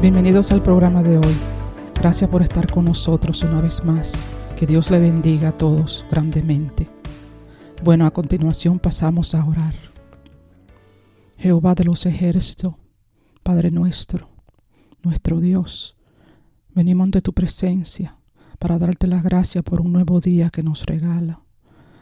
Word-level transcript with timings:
Bienvenidos 0.00 0.50
al 0.50 0.62
programa 0.62 1.02
de 1.02 1.18
hoy. 1.18 1.36
Gracias 1.94 2.30
por 2.30 2.40
estar 2.40 2.72
con 2.72 2.86
nosotros 2.86 3.42
una 3.42 3.60
vez 3.60 3.84
más. 3.84 4.30
Que 4.56 4.66
Dios 4.66 4.90
le 4.90 4.98
bendiga 4.98 5.50
a 5.50 5.56
todos 5.58 6.06
grandemente. 6.10 6.88
Bueno, 7.84 8.06
a 8.06 8.10
continuación 8.10 8.78
pasamos 8.78 9.34
a 9.34 9.44
orar. 9.44 9.74
Jehová 11.36 11.74
de 11.74 11.84
los 11.84 12.06
ejércitos, 12.06 12.76
Padre 13.42 13.70
nuestro, 13.70 14.30
nuestro 15.02 15.38
Dios, 15.38 15.98
venimos 16.74 17.04
ante 17.04 17.20
tu 17.20 17.34
presencia 17.34 18.16
para 18.58 18.78
darte 18.78 19.06
las 19.06 19.22
gracias 19.22 19.62
por 19.62 19.82
un 19.82 19.92
nuevo 19.92 20.18
día 20.20 20.48
que 20.48 20.62
nos 20.62 20.86
regala, 20.86 21.42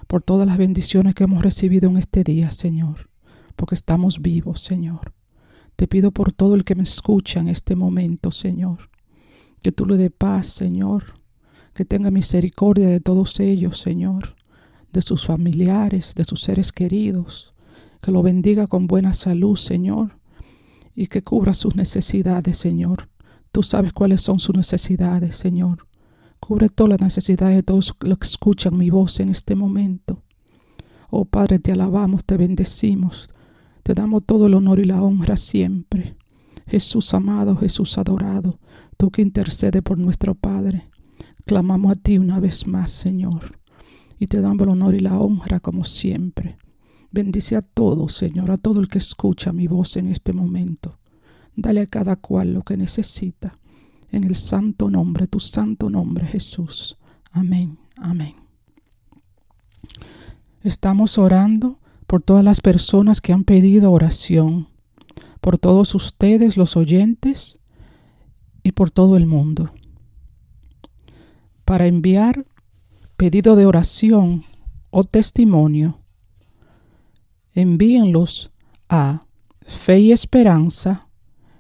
por 0.06 0.22
todas 0.22 0.46
las 0.46 0.56
bendiciones 0.56 1.16
que 1.16 1.24
hemos 1.24 1.42
recibido 1.42 1.90
en 1.90 1.96
este 1.96 2.22
día, 2.22 2.52
Señor, 2.52 3.10
porque 3.56 3.74
estamos 3.74 4.22
vivos, 4.22 4.60
Señor 4.60 5.17
te 5.78 5.86
pido 5.86 6.10
por 6.10 6.32
todo 6.32 6.56
el 6.56 6.64
que 6.64 6.74
me 6.74 6.82
escucha 6.82 7.38
en 7.38 7.46
este 7.46 7.76
momento, 7.76 8.32
Señor, 8.32 8.90
que 9.62 9.70
tú 9.70 9.86
le 9.86 9.96
dé 9.96 10.10
paz, 10.10 10.48
Señor, 10.48 11.14
que 11.72 11.84
tenga 11.84 12.10
misericordia 12.10 12.88
de 12.88 12.98
todos 12.98 13.38
ellos, 13.38 13.78
Señor, 13.78 14.34
de 14.92 15.02
sus 15.02 15.24
familiares, 15.24 16.16
de 16.16 16.24
sus 16.24 16.42
seres 16.42 16.72
queridos, 16.72 17.54
que 18.00 18.10
lo 18.10 18.24
bendiga 18.24 18.66
con 18.66 18.88
buena 18.88 19.14
salud, 19.14 19.56
Señor, 19.56 20.18
y 20.96 21.06
que 21.06 21.22
cubra 21.22 21.54
sus 21.54 21.76
necesidades, 21.76 22.58
Señor. 22.58 23.08
Tú 23.52 23.62
sabes 23.62 23.92
cuáles 23.92 24.20
son 24.20 24.40
sus 24.40 24.56
necesidades, 24.56 25.36
Señor. 25.36 25.86
Cubre 26.40 26.70
todas 26.70 26.90
las 26.90 27.00
necesidades 27.02 27.54
de 27.54 27.62
todos 27.62 27.94
los 28.00 28.18
que 28.18 28.26
escuchan 28.26 28.76
mi 28.76 28.90
voz 28.90 29.20
en 29.20 29.28
este 29.28 29.54
momento. 29.54 30.24
Oh 31.08 31.24
Padre, 31.24 31.60
te 31.60 31.70
alabamos, 31.70 32.24
te 32.24 32.36
bendecimos, 32.36 33.30
te 33.88 33.94
damos 33.94 34.26
todo 34.26 34.48
el 34.48 34.52
honor 34.52 34.80
y 34.80 34.84
la 34.84 35.02
honra 35.02 35.38
siempre. 35.38 36.14
Jesús 36.66 37.14
amado, 37.14 37.56
Jesús 37.56 37.96
adorado, 37.96 38.58
tú 38.98 39.10
que 39.10 39.22
intercede 39.22 39.80
por 39.80 39.96
nuestro 39.96 40.34
Padre. 40.34 40.90
Clamamos 41.46 41.92
a 41.92 41.94
ti 41.94 42.18
una 42.18 42.38
vez 42.38 42.66
más, 42.66 42.90
Señor, 42.90 43.58
y 44.18 44.26
te 44.26 44.42
damos 44.42 44.64
el 44.64 44.68
honor 44.68 44.94
y 44.94 45.00
la 45.00 45.18
honra 45.18 45.58
como 45.58 45.84
siempre. 45.84 46.58
Bendice 47.10 47.56
a 47.56 47.62
todos, 47.62 48.12
Señor, 48.12 48.50
a 48.50 48.58
todo 48.58 48.80
el 48.80 48.88
que 48.88 48.98
escucha 48.98 49.54
mi 49.54 49.66
voz 49.68 49.96
en 49.96 50.08
este 50.08 50.34
momento. 50.34 50.98
Dale 51.56 51.80
a 51.80 51.86
cada 51.86 52.16
cual 52.16 52.52
lo 52.52 52.64
que 52.64 52.76
necesita. 52.76 53.58
En 54.10 54.24
el 54.24 54.36
santo 54.36 54.90
nombre, 54.90 55.28
tu 55.28 55.40
santo 55.40 55.88
nombre, 55.88 56.26
Jesús. 56.26 56.98
Amén, 57.30 57.78
amén. 57.96 58.34
Estamos 60.62 61.16
orando 61.16 61.78
por 62.08 62.22
todas 62.22 62.42
las 62.42 62.62
personas 62.62 63.20
que 63.20 63.34
han 63.34 63.44
pedido 63.44 63.92
oración, 63.92 64.68
por 65.42 65.58
todos 65.58 65.94
ustedes 65.94 66.56
los 66.56 66.74
oyentes 66.74 67.60
y 68.62 68.72
por 68.72 68.90
todo 68.90 69.18
el 69.18 69.26
mundo. 69.26 69.70
Para 71.66 71.86
enviar 71.86 72.46
pedido 73.18 73.56
de 73.56 73.66
oración 73.66 74.44
o 74.90 75.04
testimonio, 75.04 76.00
envíenlos 77.52 78.50
a 78.88 79.20
fe 79.60 80.00
y 80.00 80.12
esperanza 80.12 81.08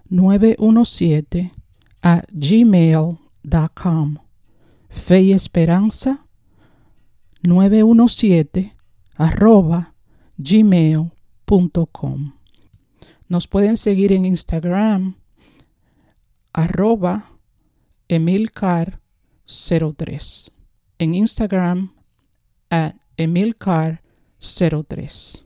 917 0.08 1.52
a 2.00 2.22
gmail.com. 2.32 4.16
Fe 4.88 5.20
y 5.20 5.32
esperanza 5.32 6.26
917 7.42 8.74
arroba 9.14 9.92
gmail.com. 10.38 12.32
Nos 13.28 13.46
pueden 13.46 13.76
seguir 13.76 14.12
en 14.12 14.24
Instagram 14.24 15.14
arroba 16.52 17.32
emilcar03. 18.08 20.50
En 20.98 21.14
Instagram 21.14 21.92
at 22.70 22.94
emilcar03. 23.16 25.44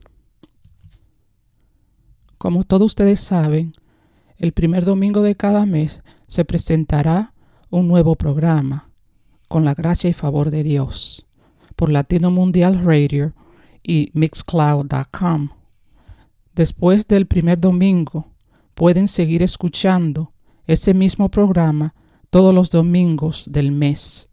Como 2.37 2.63
todos 2.63 2.87
ustedes 2.87 3.19
saben, 3.19 3.75
el 4.37 4.53
primer 4.53 4.85
domingo 4.85 5.21
de 5.21 5.35
cada 5.35 5.65
mes 5.65 6.01
se 6.27 6.45
presentará 6.45 7.33
un 7.69 7.87
nuevo 7.87 8.15
programa, 8.15 8.89
con 9.47 9.65
la 9.65 9.73
gracia 9.73 10.09
y 10.09 10.13
favor 10.13 10.51
de 10.51 10.63
Dios, 10.63 11.25
por 11.75 11.89
Latino 11.89 12.31
Mundial 12.31 12.83
Radio 12.83 13.33
y 13.83 14.09
mixcloud.com. 14.13 15.49
Después 16.55 17.07
del 17.07 17.27
primer 17.27 17.59
domingo, 17.59 18.33
pueden 18.73 19.07
seguir 19.07 19.43
escuchando 19.43 20.33
ese 20.65 20.93
mismo 20.93 21.29
programa 21.29 21.93
todos 22.29 22.55
los 22.55 22.71
domingos 22.71 23.47
del 23.51 23.71
mes 23.71 24.29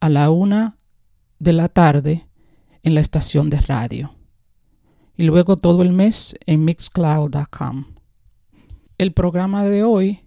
a 0.00 0.08
la 0.08 0.30
una 0.30 0.78
de 1.38 1.52
la 1.52 1.68
tarde 1.68 2.26
en 2.82 2.94
la 2.94 3.00
estación 3.00 3.50
de 3.50 3.60
radio 3.60 4.14
y 5.16 5.24
luego 5.24 5.56
todo 5.56 5.82
el 5.82 5.92
mes 5.92 6.34
en 6.46 6.64
mixcloud.com. 6.64 7.84
El 8.98 9.12
programa 9.12 9.64
de 9.64 9.82
hoy 9.82 10.20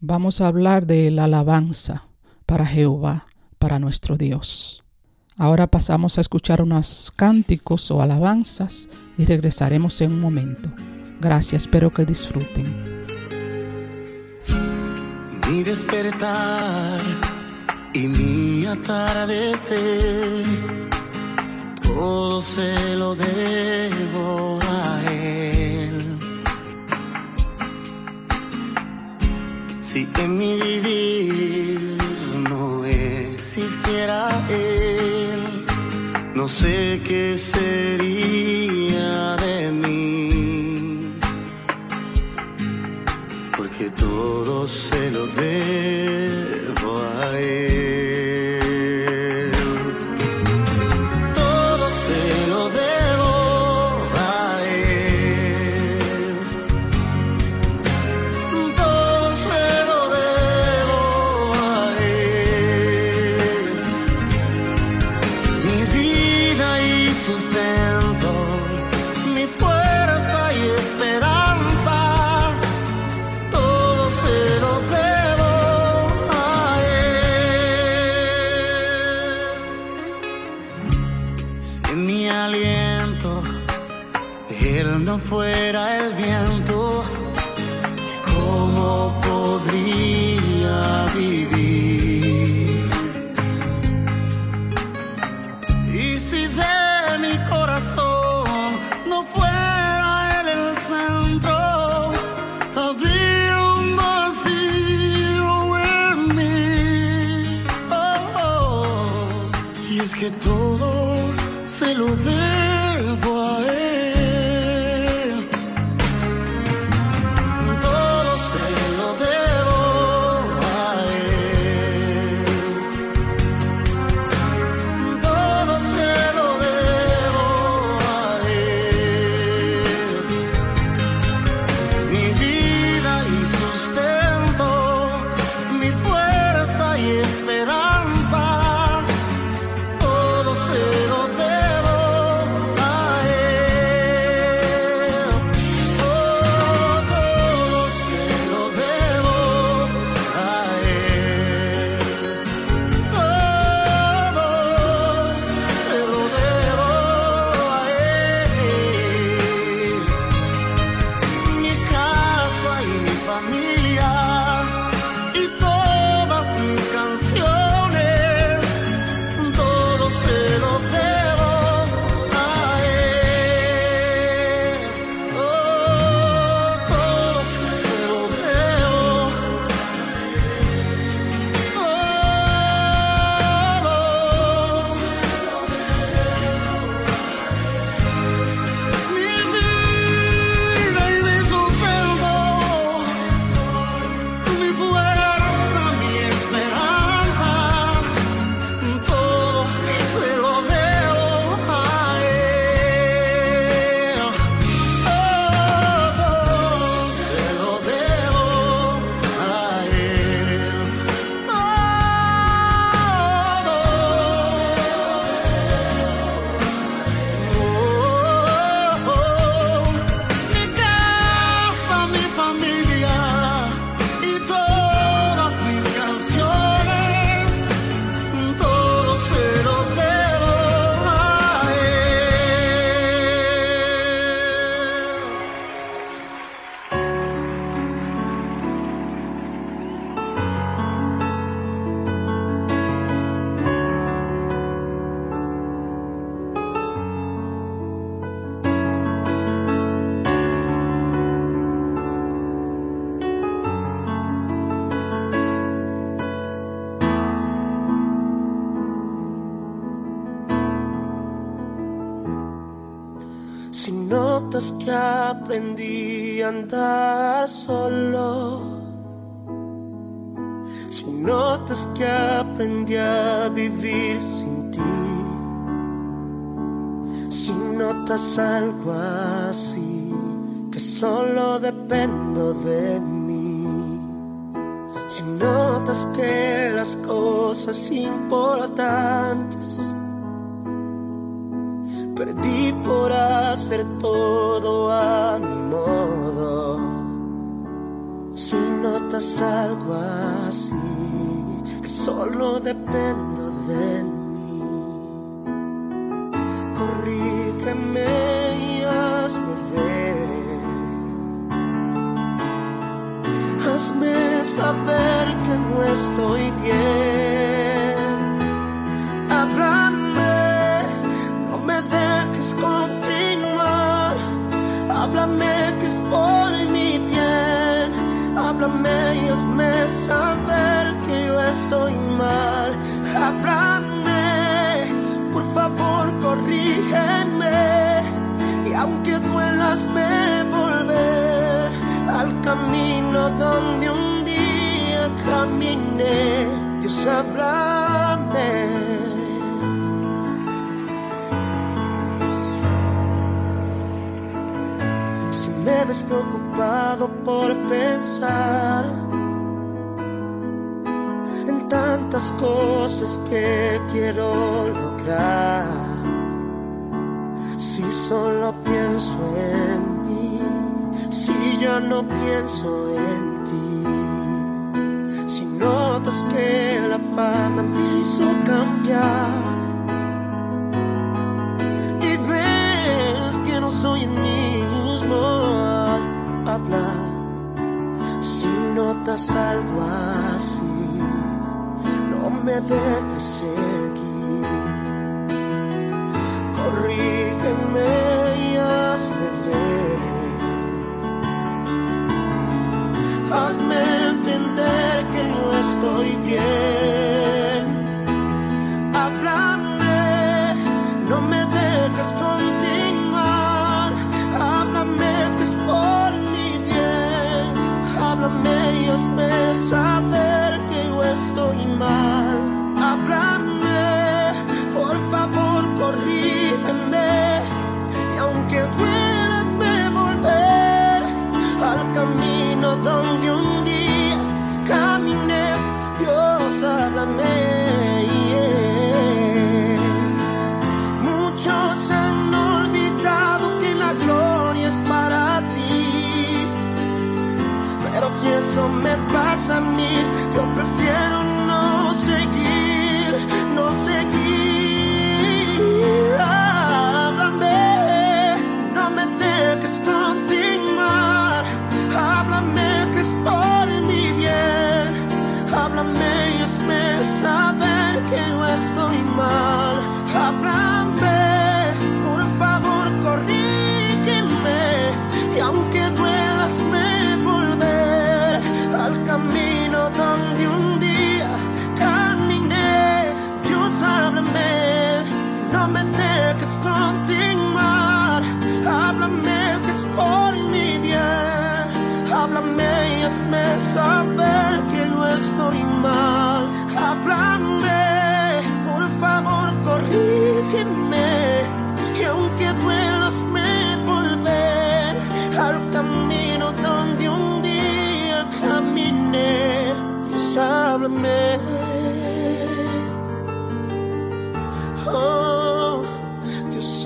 vamos 0.00 0.40
a 0.40 0.48
hablar 0.48 0.86
de 0.86 1.10
la 1.10 1.24
alabanza 1.24 2.08
para 2.46 2.66
Jehová, 2.66 3.26
para 3.58 3.78
nuestro 3.78 4.16
Dios. 4.16 4.85
Ahora 5.38 5.66
pasamos 5.66 6.16
a 6.16 6.22
escuchar 6.22 6.62
unos 6.62 7.12
cánticos 7.14 7.90
o 7.90 8.00
alabanzas 8.00 8.88
y 9.18 9.26
regresaremos 9.26 10.00
en 10.00 10.12
un 10.12 10.20
momento. 10.20 10.70
Gracias, 11.20 11.62
espero 11.62 11.90
que 11.90 12.06
disfruten. 12.06 12.64
Mi 15.50 15.62
despertar 15.62 17.00
y 17.92 18.06
mi 18.06 18.64
atardecer, 18.64 20.44
todo 21.82 22.40
se 22.40 22.96
lo 22.96 23.14
debo 23.14 24.58
a 24.62 25.12
Él. 25.12 26.18
Si 29.82 30.08
en 30.18 30.38
mi 30.38 30.58
vivir 30.60 31.98
no 32.48 32.84
existiera 32.86 34.28
Él, 34.48 35.25
no 36.46 36.52
sé 36.52 37.00
qué 37.04 37.36
sería 37.36 39.34
de 39.34 39.72
mí, 39.72 41.10
porque 43.56 43.90
todo 43.90 44.68
se 44.68 45.10
lo 45.10 45.26
debo 45.26 46.35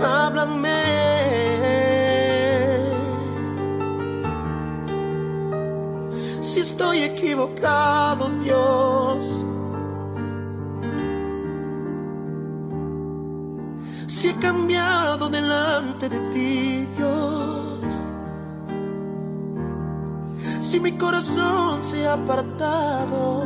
Háblame. 0.02 0.70
Si 6.40 6.60
estoy 6.60 7.02
equivocado, 7.02 8.30
Dios. 8.42 9.24
Si 14.06 14.28
he 14.28 14.34
cambiado 14.34 15.28
delante 15.28 16.08
de 16.08 16.20
ti, 16.30 16.88
Dios. 16.96 17.80
Si 20.60 20.80
mi 20.80 20.92
corazón 20.92 21.82
se 21.82 22.06
ha 22.06 22.14
apartado 22.14 23.44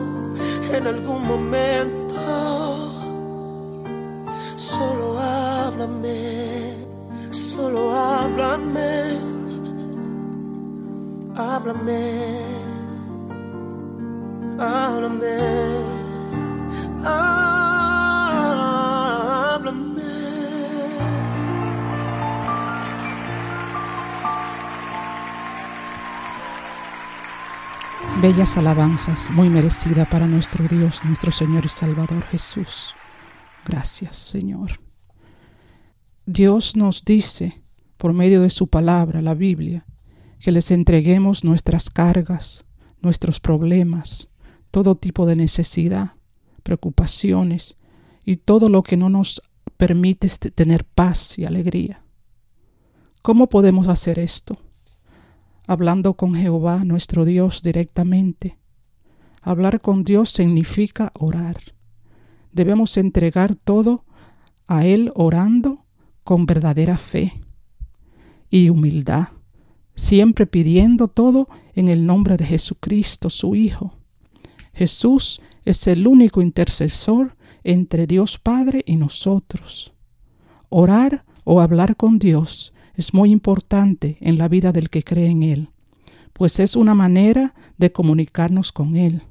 en 0.73 0.87
algún 0.87 1.27
momento 1.27 2.04
háblame, 5.85 6.77
solo 7.31 7.93
háblame, 7.95 9.19
háblame, 11.37 12.41
háblame, 14.59 15.37
háblame. 17.05 17.75
Bellas 28.23 28.57
alabanzas, 28.57 29.31
muy 29.31 29.51
merecida 29.51 30.07
para 30.07 30.27
nuestro 30.27 30.67
Dios, 30.67 31.05
nuestro 31.05 31.31
Señor 31.31 31.67
y 31.67 31.69
Salvador 31.69 32.23
Jesús. 32.31 32.95
Gracias, 33.67 34.17
Señor. 34.17 34.84
Dios 36.27 36.75
nos 36.75 37.05
dice, 37.05 37.63
por 37.99 38.15
medio 38.15 38.41
de 38.41 38.49
su 38.49 38.69
palabra, 38.69 39.21
la 39.21 39.35
Biblia, 39.35 39.85
que 40.41 40.53
les 40.53 40.71
entreguemos 40.71 41.45
nuestras 41.45 41.91
cargas, 41.91 42.65
nuestros 43.03 43.41
problemas, 43.41 44.31
todo 44.71 44.95
tipo 44.95 45.27
de 45.27 45.37
necesidad, 45.37 46.15
preocupaciones 46.63 47.77
y 48.25 48.37
todo 48.37 48.71
lo 48.71 48.83
que 48.83 48.97
no 48.97 49.11
nos 49.11 49.43
permite 49.77 50.29
tener 50.29 50.85
paz 50.85 51.39
y 51.39 51.45
alegría. 51.45 52.03
¿Cómo 53.21 53.51
podemos 53.51 53.89
hacer 53.89 54.19
esto? 54.19 54.59
Hablando 55.67 56.15
con 56.15 56.35
Jehová, 56.35 56.85
nuestro 56.85 57.27
Dios, 57.27 57.63
directamente. 57.63 58.59
Hablar 59.43 59.83
con 59.83 60.05
Dios 60.05 60.31
significa 60.31 61.13
orar. 61.19 61.59
Debemos 62.51 62.97
entregar 62.97 63.55
todo 63.55 64.07
a 64.67 64.87
Él 64.87 65.13
orando 65.15 65.84
con 66.25 66.47
verdadera 66.47 66.97
fe 66.97 67.41
y 68.51 68.71
humildad 68.71 69.29
siempre 69.95 70.47
pidiendo 70.47 71.09
todo 71.09 71.49
en 71.75 71.89
el 71.89 72.07
nombre 72.07 72.37
de 72.37 72.45
Jesucristo, 72.45 73.31
su 73.31 73.55
Hijo. 73.55 73.95
Jesús 74.73 75.41
es 75.65 75.87
el 75.87 76.07
único 76.07 76.43
intercesor 76.43 77.37
entre 77.63 78.07
Dios 78.07 78.39
Padre 78.39 78.83
y 78.87 78.97
nosotros. 78.97 79.95
Orar 80.69 81.25
o 81.45 81.61
hablar 81.61 81.97
con 81.97 82.19
Dios 82.19 82.73
es 82.97 83.15
muy 83.15 83.31
importante 83.31 84.19
en 84.21 84.39
la 84.39 84.49
vida 84.49 84.73
del 84.73 84.91
que 84.91 85.03
cree 85.03 85.29
en 85.29 85.43
Él, 85.43 85.69
pues 86.33 86.59
es 86.61 86.77
una 86.77 86.95
manera 86.95 87.55
de 87.79 87.93
comunicarnos 87.93 88.73
con 88.73 88.97
Él. 88.97 89.23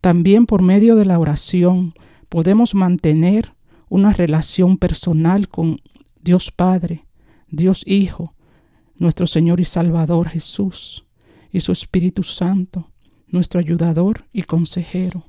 También 0.00 0.46
por 0.46 0.62
medio 0.62 0.96
de 0.96 1.04
la 1.04 1.18
oración 1.18 1.94
podemos 2.28 2.74
mantener 2.74 3.54
una 3.88 4.12
relación 4.12 4.78
personal 4.78 5.48
con 5.48 5.78
Dios 6.22 6.50
Padre, 6.50 7.06
Dios 7.48 7.82
Hijo, 7.86 8.34
nuestro 8.96 9.26
Señor 9.26 9.60
y 9.60 9.64
Salvador 9.64 10.28
Jesús, 10.28 11.04
y 11.52 11.60
su 11.60 11.72
Espíritu 11.72 12.22
Santo, 12.22 12.92
nuestro 13.26 13.58
ayudador 13.60 14.24
y 14.32 14.42
consejero. 14.42 15.26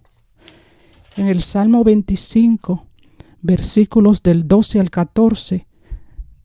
En 1.17 1.27
el 1.27 1.41
Salmo 1.41 1.83
25, 1.83 2.85
versículos 3.41 4.21
del 4.21 4.47
12 4.47 4.79
al 4.79 4.89
14, 4.89 5.67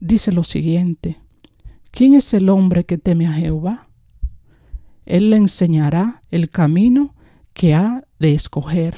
dice 0.01 0.33
lo 0.33 0.45
siguiente, 0.45 1.21
¿quién 1.91 2.15
es 2.15 2.33
el 2.33 2.49
hombre 2.49 2.85
que 2.85 2.99
teme 2.99 3.27
a 3.27 3.33
Jehová? 3.33 3.89
Él 5.05 5.31
le 5.31 5.37
enseñará 5.37 6.23
el 6.31 6.49
camino 6.51 7.15
que 7.53 7.75
ha 7.75 8.05
de 8.19 8.35
escoger. 8.35 8.95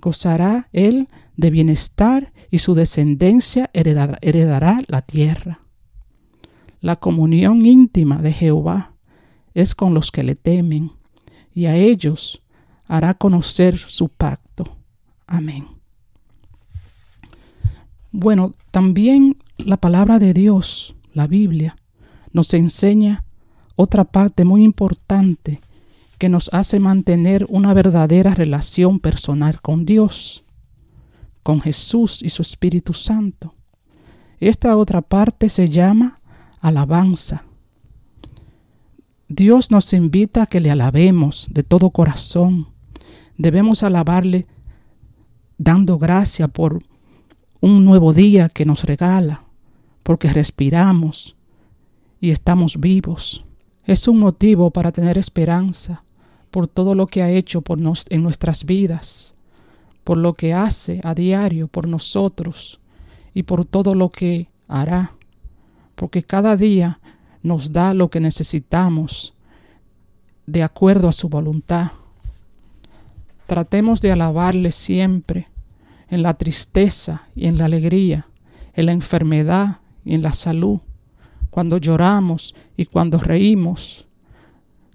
Gozará 0.00 0.68
él 0.72 1.08
de 1.36 1.50
bienestar 1.50 2.32
y 2.50 2.58
su 2.58 2.74
descendencia 2.74 3.70
heredará, 3.72 4.82
la 4.86 5.02
tierra. 5.02 5.60
La 6.80 6.96
comunión 6.96 7.66
íntima 7.66 8.22
de 8.22 8.32
Jehová 8.32 8.94
es 9.54 9.74
con 9.74 9.94
los 9.94 10.10
que 10.12 10.22
le 10.22 10.34
temen, 10.34 10.92
y 11.52 11.66
a 11.66 11.76
ellos 11.76 12.42
hará 12.86 13.14
conocer 13.14 13.76
su 13.76 14.08
pacto. 14.08 14.64
Amén. 15.26 15.66
Bueno, 18.10 18.54
también 18.70 19.36
la 19.58 19.76
palabra 19.76 20.18
de 20.18 20.32
Dios, 20.32 20.94
la 21.12 21.26
Biblia, 21.26 21.76
nos 22.32 22.54
enseña 22.54 23.24
otra 23.76 24.04
parte 24.04 24.44
muy 24.44 24.62
importante 24.62 25.60
que 26.18 26.28
nos 26.28 26.50
hace 26.52 26.80
mantener 26.80 27.46
una 27.48 27.74
verdadera 27.74 28.34
relación 28.34 28.98
personal 28.98 29.60
con 29.60 29.84
Dios, 29.84 30.44
con 31.48 31.62
Jesús 31.62 32.20
y 32.22 32.28
su 32.28 32.42
Espíritu 32.42 32.92
Santo. 32.92 33.54
Esta 34.38 34.76
otra 34.76 35.00
parte 35.00 35.48
se 35.48 35.70
llama 35.70 36.20
alabanza. 36.60 37.42
Dios 39.30 39.70
nos 39.70 39.94
invita 39.94 40.42
a 40.42 40.46
que 40.46 40.60
le 40.60 40.70
alabemos 40.70 41.48
de 41.50 41.62
todo 41.62 41.88
corazón. 41.88 42.68
Debemos 43.38 43.82
alabarle 43.82 44.46
dando 45.56 45.96
gracia 45.96 46.48
por 46.48 46.82
un 47.62 47.82
nuevo 47.82 48.12
día 48.12 48.50
que 48.50 48.66
nos 48.66 48.84
regala, 48.84 49.44
porque 50.02 50.28
respiramos 50.28 51.34
y 52.20 52.28
estamos 52.28 52.78
vivos. 52.78 53.46
Es 53.84 54.06
un 54.06 54.18
motivo 54.18 54.70
para 54.70 54.92
tener 54.92 55.16
esperanza 55.16 56.04
por 56.50 56.68
todo 56.68 56.94
lo 56.94 57.06
que 57.06 57.22
ha 57.22 57.30
hecho 57.30 57.62
por 57.62 57.78
nos, 57.78 58.04
en 58.10 58.22
nuestras 58.22 58.66
vidas, 58.66 59.34
por 60.08 60.16
lo 60.16 60.32
que 60.32 60.54
hace 60.54 61.02
a 61.04 61.12
diario 61.14 61.68
por 61.68 61.86
nosotros 61.86 62.80
y 63.34 63.42
por 63.42 63.66
todo 63.66 63.94
lo 63.94 64.08
que 64.08 64.48
hará 64.66 65.18
porque 65.96 66.22
cada 66.22 66.56
día 66.56 66.98
nos 67.42 67.74
da 67.74 67.92
lo 67.92 68.08
que 68.08 68.18
necesitamos 68.18 69.34
de 70.46 70.62
acuerdo 70.62 71.08
a 71.08 71.12
su 71.12 71.28
voluntad. 71.28 71.90
Tratemos 73.46 74.00
de 74.00 74.10
alabarle 74.10 74.72
siempre 74.72 75.48
en 76.08 76.22
la 76.22 76.32
tristeza 76.32 77.28
y 77.34 77.46
en 77.46 77.58
la 77.58 77.66
alegría, 77.66 78.28
en 78.72 78.86
la 78.86 78.92
enfermedad 78.92 79.80
y 80.06 80.14
en 80.14 80.22
la 80.22 80.32
salud, 80.32 80.80
cuando 81.50 81.76
lloramos 81.76 82.54
y 82.78 82.86
cuando 82.86 83.18
reímos, 83.18 84.08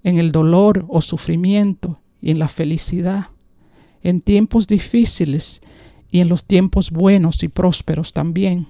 en 0.02 0.18
el 0.18 0.32
dolor 0.32 0.84
o 0.88 1.00
sufrimiento 1.00 2.00
y 2.20 2.32
en 2.32 2.40
la 2.40 2.48
felicidad, 2.48 3.28
en 4.04 4.20
tiempos 4.20 4.68
difíciles 4.68 5.60
y 6.12 6.20
en 6.20 6.28
los 6.28 6.44
tiempos 6.44 6.92
buenos 6.92 7.42
y 7.42 7.48
prósperos 7.48 8.12
también. 8.12 8.68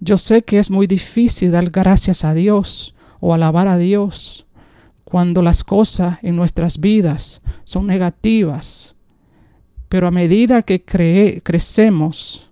Yo 0.00 0.18
sé 0.18 0.42
que 0.42 0.58
es 0.58 0.70
muy 0.70 0.86
difícil 0.86 1.52
dar 1.52 1.70
gracias 1.70 2.24
a 2.24 2.34
Dios 2.34 2.94
o 3.20 3.32
alabar 3.32 3.68
a 3.68 3.78
Dios 3.78 4.46
cuando 5.04 5.40
las 5.40 5.64
cosas 5.64 6.18
en 6.22 6.36
nuestras 6.36 6.78
vidas 6.78 7.40
son 7.64 7.86
negativas, 7.86 8.94
pero 9.88 10.06
a 10.06 10.10
medida 10.10 10.62
que 10.62 10.84
crecemos 10.84 12.50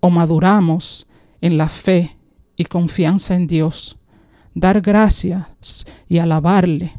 o 0.00 0.10
maduramos 0.10 1.06
en 1.40 1.58
la 1.58 1.68
fe 1.68 2.16
y 2.56 2.64
confianza 2.64 3.34
en 3.34 3.46
Dios, 3.46 3.98
dar 4.54 4.80
gracias 4.80 5.86
y 6.08 6.18
alabarle 6.18 6.94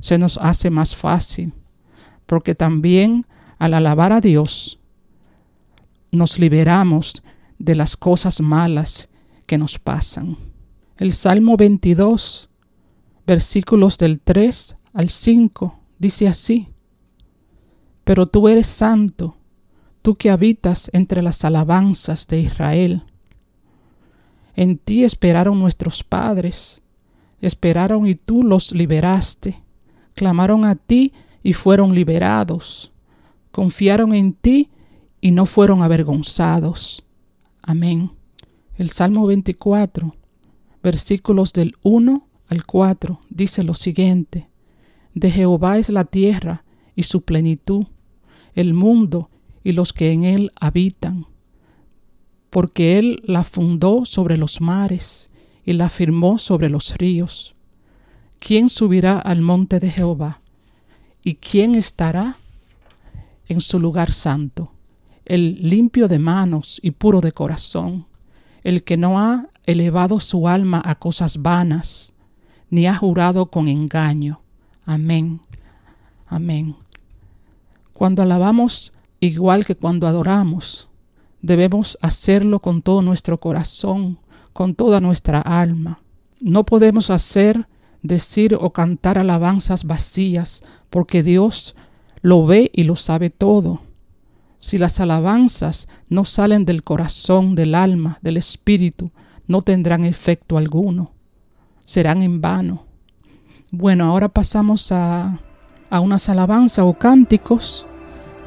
se 0.00 0.18
nos 0.18 0.36
hace 0.38 0.68
más 0.68 0.96
fácil, 0.96 1.52
porque 2.32 2.54
también 2.54 3.26
al 3.58 3.74
alabar 3.74 4.10
a 4.10 4.22
Dios 4.22 4.80
nos 6.10 6.38
liberamos 6.38 7.22
de 7.58 7.74
las 7.74 7.94
cosas 7.94 8.40
malas 8.40 9.10
que 9.44 9.58
nos 9.58 9.78
pasan. 9.78 10.38
El 10.96 11.12
Salmo 11.12 11.58
22, 11.58 12.48
versículos 13.26 13.98
del 13.98 14.18
3 14.20 14.78
al 14.94 15.10
5, 15.10 15.78
dice 15.98 16.26
así, 16.26 16.68
Pero 18.02 18.24
tú 18.24 18.48
eres 18.48 18.66
santo, 18.66 19.36
tú 20.00 20.16
que 20.16 20.30
habitas 20.30 20.88
entre 20.94 21.20
las 21.20 21.44
alabanzas 21.44 22.26
de 22.28 22.40
Israel. 22.40 23.04
En 24.56 24.78
ti 24.78 25.04
esperaron 25.04 25.60
nuestros 25.60 26.02
padres, 26.02 26.80
esperaron 27.42 28.08
y 28.08 28.14
tú 28.14 28.42
los 28.42 28.72
liberaste, 28.72 29.62
clamaron 30.14 30.64
a 30.64 30.76
ti 30.76 31.12
y 31.42 31.52
fueron 31.54 31.94
liberados, 31.94 32.92
confiaron 33.50 34.14
en 34.14 34.32
ti 34.32 34.70
y 35.20 35.30
no 35.30 35.46
fueron 35.46 35.82
avergonzados. 35.82 37.04
Amén. 37.62 38.12
El 38.76 38.90
Salmo 38.90 39.26
24, 39.26 40.14
versículos 40.82 41.52
del 41.52 41.76
1 41.82 42.26
al 42.48 42.66
4, 42.66 43.20
dice 43.30 43.62
lo 43.62 43.74
siguiente. 43.74 44.48
De 45.14 45.30
Jehová 45.30 45.78
es 45.78 45.90
la 45.90 46.04
tierra 46.04 46.64
y 46.96 47.04
su 47.04 47.22
plenitud, 47.22 47.86
el 48.54 48.74
mundo 48.74 49.30
y 49.64 49.72
los 49.72 49.92
que 49.92 50.12
en 50.12 50.24
él 50.24 50.50
habitan, 50.60 51.26
porque 52.50 52.98
él 52.98 53.22
la 53.24 53.44
fundó 53.44 54.04
sobre 54.04 54.36
los 54.36 54.60
mares 54.60 55.28
y 55.64 55.74
la 55.74 55.88
firmó 55.88 56.38
sobre 56.38 56.68
los 56.68 56.96
ríos. 56.96 57.54
¿Quién 58.38 58.68
subirá 58.68 59.18
al 59.18 59.40
monte 59.40 59.78
de 59.78 59.90
Jehová? 59.90 60.41
¿Y 61.22 61.34
quién 61.34 61.74
estará 61.74 62.36
en 63.48 63.60
su 63.60 63.78
lugar 63.80 64.12
santo? 64.12 64.72
el 65.24 65.56
limpio 65.60 66.08
de 66.08 66.18
manos 66.18 66.78
y 66.82 66.92
puro 66.92 67.20
de 67.20 67.32
corazón, 67.32 68.06
el 68.64 68.82
que 68.82 68.96
no 68.96 69.18
ha 69.18 69.48
elevado 69.64 70.20
su 70.20 70.48
alma 70.48 70.82
a 70.84 70.96
cosas 70.96 71.40
vanas, 71.42 72.12
ni 72.70 72.86
ha 72.86 72.94
jurado 72.94 73.46
con 73.46 73.68
engaño. 73.68 74.40
Amén. 74.84 75.40
Amén. 76.26 76.76
Cuando 77.92 78.22
alabamos 78.22 78.92
igual 79.20 79.64
que 79.64 79.76
cuando 79.76 80.06
adoramos, 80.06 80.88
debemos 81.40 81.98
hacerlo 82.00 82.60
con 82.60 82.82
todo 82.82 83.02
nuestro 83.02 83.38
corazón, 83.38 84.18
con 84.52 84.74
toda 84.74 85.00
nuestra 85.00 85.40
alma. 85.40 86.00
No 86.40 86.64
podemos 86.64 87.10
hacer 87.10 87.68
decir 88.02 88.56
o 88.60 88.72
cantar 88.72 89.18
alabanzas 89.18 89.84
vacías, 89.84 90.62
porque 90.90 91.22
Dios 91.22 91.74
lo 92.20 92.46
ve 92.46 92.70
y 92.72 92.84
lo 92.84 92.96
sabe 92.96 93.30
todo. 93.30 93.82
Si 94.60 94.78
las 94.78 95.00
alabanzas 95.00 95.88
no 96.08 96.24
salen 96.24 96.64
del 96.64 96.82
corazón, 96.82 97.54
del 97.54 97.74
alma, 97.74 98.18
del 98.22 98.36
espíritu, 98.36 99.10
no 99.46 99.62
tendrán 99.62 100.04
efecto 100.04 100.56
alguno, 100.56 101.12
serán 101.84 102.22
en 102.22 102.40
vano. 102.40 102.84
Bueno, 103.72 104.04
ahora 104.04 104.28
pasamos 104.28 104.92
a, 104.92 105.40
a 105.90 106.00
unas 106.00 106.28
alabanzas 106.28 106.84
o 106.84 106.92
cánticos. 106.94 107.86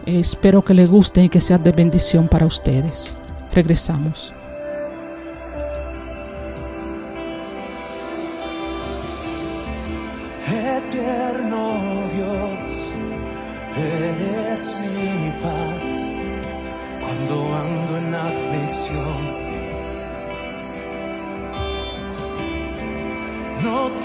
espero 0.06 0.64
que 0.64 0.76
les 0.76 0.90
gusten 0.90 1.26
y 1.26 1.30
que 1.30 1.42
sean 1.42 1.64
de 1.64 1.72
bendición 1.72 2.28
para 2.28 2.46
ustedes. 2.46 3.18
Regresamos. 3.52 4.35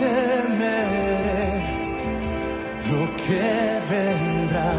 Temeré 0.00 1.52
lo 2.90 3.02
que 3.22 3.50
vendrá, 3.94 4.72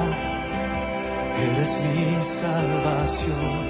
eres 1.46 1.72
mi 1.84 2.22
salvación. 2.22 3.62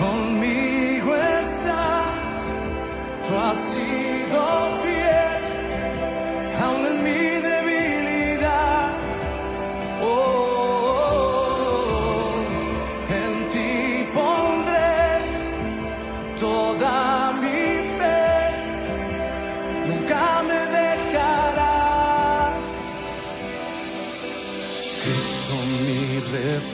Conmigo 0.00 1.10
estás, 1.42 2.34
tú 3.26 3.32
has 3.46 3.58
sido 3.74 4.40
fiel, 4.82 5.42
aún 6.62 6.82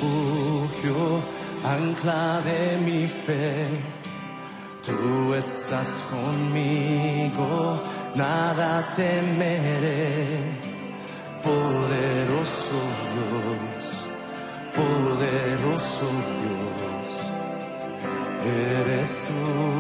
refugio, 0.03 1.23
ancla 1.65 2.41
de 2.43 2.79
mi 2.79 3.07
fe. 3.07 3.67
Tú 4.85 5.35
estás 5.35 6.05
conmigo, 6.11 7.81
nada 8.15 8.93
temeré. 8.95 10.61
Poderoso 11.43 12.79
Dios, 13.15 13.83
poderoso 14.77 16.09
Dios, 16.41 17.09
eres 18.45 19.25
tú. 19.27 19.72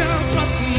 Mi 0.00 0.06
refugio, 0.06 0.64
yo 0.64 0.69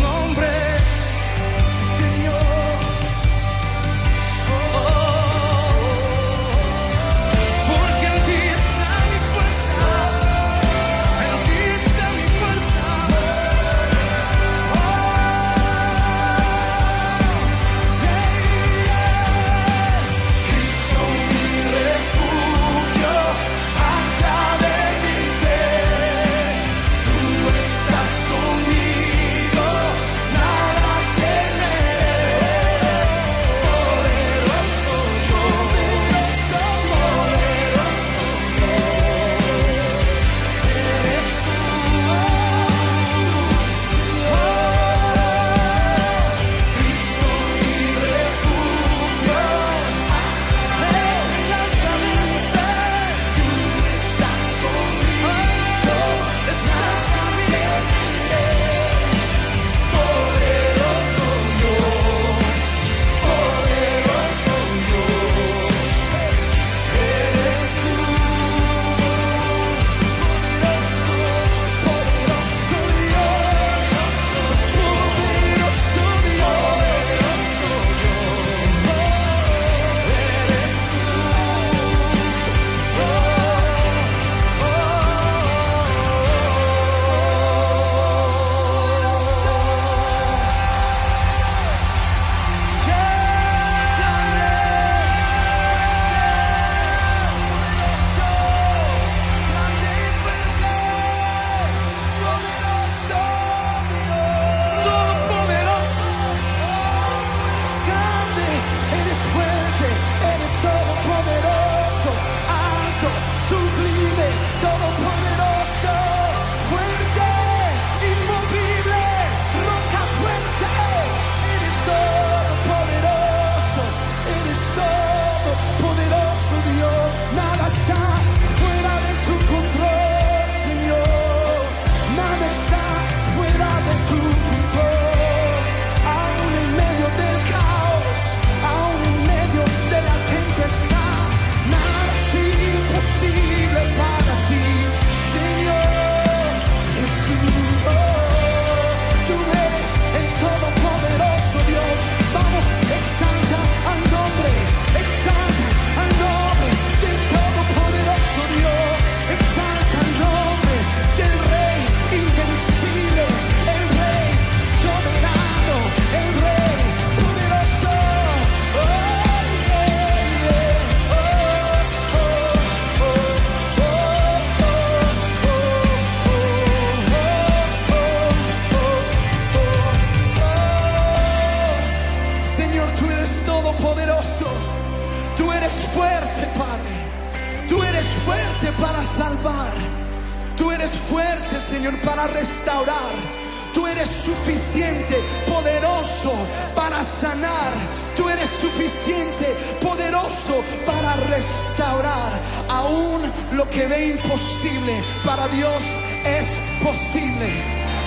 restaurar. 201.32 202.32
Aún 202.70 203.22
lo 203.54 203.70
que 203.70 203.88
ve 203.88 204.00
imposible 204.15 204.94
para 205.26 205.48
Dios 205.48 205.82
es 206.26 206.48
posible. 206.84 207.48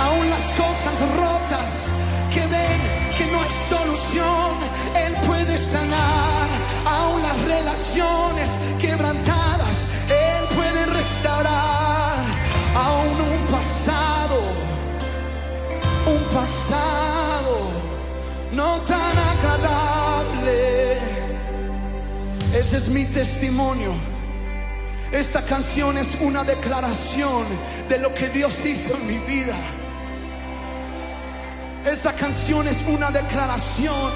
Aún 0.00 0.28
las 0.30 0.46
cosas 0.52 0.94
rotas 1.22 1.70
que 2.32 2.44
ven 2.54 2.80
que 3.16 3.26
no 3.32 3.40
hay 3.42 3.54
solución, 3.74 4.50
Él 5.04 5.14
puede 5.26 5.56
sanar. 5.56 6.48
Aún 6.84 7.22
las 7.22 7.38
relaciones 7.54 8.50
quebrantadas, 8.80 9.76
Él 10.26 10.42
puede 10.56 10.86
restaurar. 10.86 12.18
Aún 12.86 13.16
un 13.32 13.46
pasado, 13.46 14.38
un 16.06 16.22
pasado 16.34 17.03
es 22.84 22.90
mi 22.90 23.06
testimonio. 23.06 23.94
Esta 25.10 25.42
canción 25.42 25.96
es 25.96 26.18
una 26.20 26.44
declaración 26.44 27.44
de 27.88 27.98
lo 27.98 28.12
que 28.12 28.28
Dios 28.28 28.62
hizo 28.66 28.94
en 28.94 29.06
mi 29.06 29.18
vida. 29.20 29.54
Esta 31.86 32.12
canción 32.12 32.68
es 32.68 32.82
una 32.86 33.10
declaración 33.10 34.10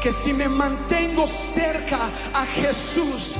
que 0.00 0.12
si 0.12 0.32
me 0.32 0.48
mantengo 0.48 1.26
cerca 1.26 1.98
a 2.32 2.46
Jesús, 2.46 3.34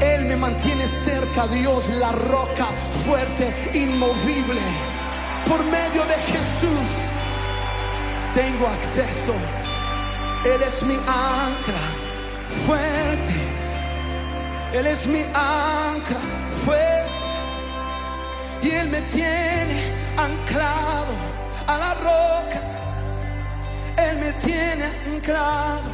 Él 0.00 0.24
me 0.24 0.34
mantiene 0.34 0.84
cerca 0.84 1.46
Dios, 1.46 1.88
la 1.88 2.10
roca 2.10 2.70
fuerte, 3.06 3.54
inmovible. 3.74 4.60
Por 5.46 5.62
medio 5.64 6.04
de 6.04 6.16
Jesús 6.32 6.88
tengo 8.34 8.66
acceso. 8.66 9.34
Él 10.44 10.62
es 10.62 10.82
mi 10.82 10.94
ancla 10.94 11.84
fuerte. 12.66 13.47
Él 14.72 14.86
es 14.86 15.06
mi 15.06 15.22
ancla 15.22 16.20
fuerte. 16.64 17.08
Y 18.62 18.70
Él 18.70 18.88
me 18.88 19.00
tiene 19.02 19.92
anclado 20.16 21.14
a 21.66 21.78
la 21.78 21.94
roca. 21.94 22.60
Él 23.96 24.18
me 24.18 24.32
tiene 24.34 24.84
anclado. 25.14 25.90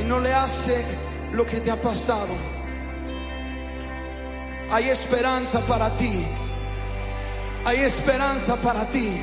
Y 0.00 0.04
no 0.04 0.20
le 0.20 0.32
hace 0.32 0.84
lo 1.32 1.46
que 1.46 1.60
te 1.60 1.70
ha 1.70 1.80
pasado. 1.80 2.34
Hay 4.70 4.90
esperanza 4.90 5.60
para 5.60 5.90
ti. 5.90 6.26
Hay 7.64 7.78
esperanza 7.78 8.56
para 8.56 8.84
ti. 8.86 9.20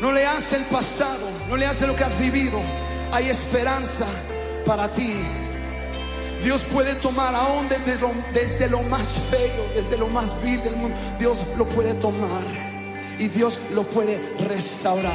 No 0.00 0.12
le 0.12 0.24
hace 0.26 0.56
el 0.56 0.64
pasado, 0.64 1.28
no 1.48 1.56
le 1.56 1.66
hace 1.66 1.86
lo 1.86 1.94
que 1.96 2.04
has 2.04 2.18
vivido. 2.18 2.60
Hay 3.12 3.28
esperanza 3.28 4.06
para 4.64 4.88
ti. 4.92 5.14
Dios 6.48 6.64
puede 6.64 6.94
tomar 6.94 7.34
aún 7.34 7.68
desde 7.68 8.00
lo, 8.00 8.10
desde 8.32 8.70
lo 8.70 8.82
más 8.82 9.12
feo, 9.30 9.68
desde 9.74 9.98
lo 9.98 10.08
más 10.08 10.42
vil 10.42 10.62
del 10.62 10.76
mundo. 10.76 10.96
Dios 11.18 11.44
lo 11.58 11.66
puede 11.66 11.92
tomar 11.92 12.40
y 13.18 13.28
Dios 13.28 13.60
lo 13.74 13.82
puede 13.82 14.18
restaurar. 14.38 15.12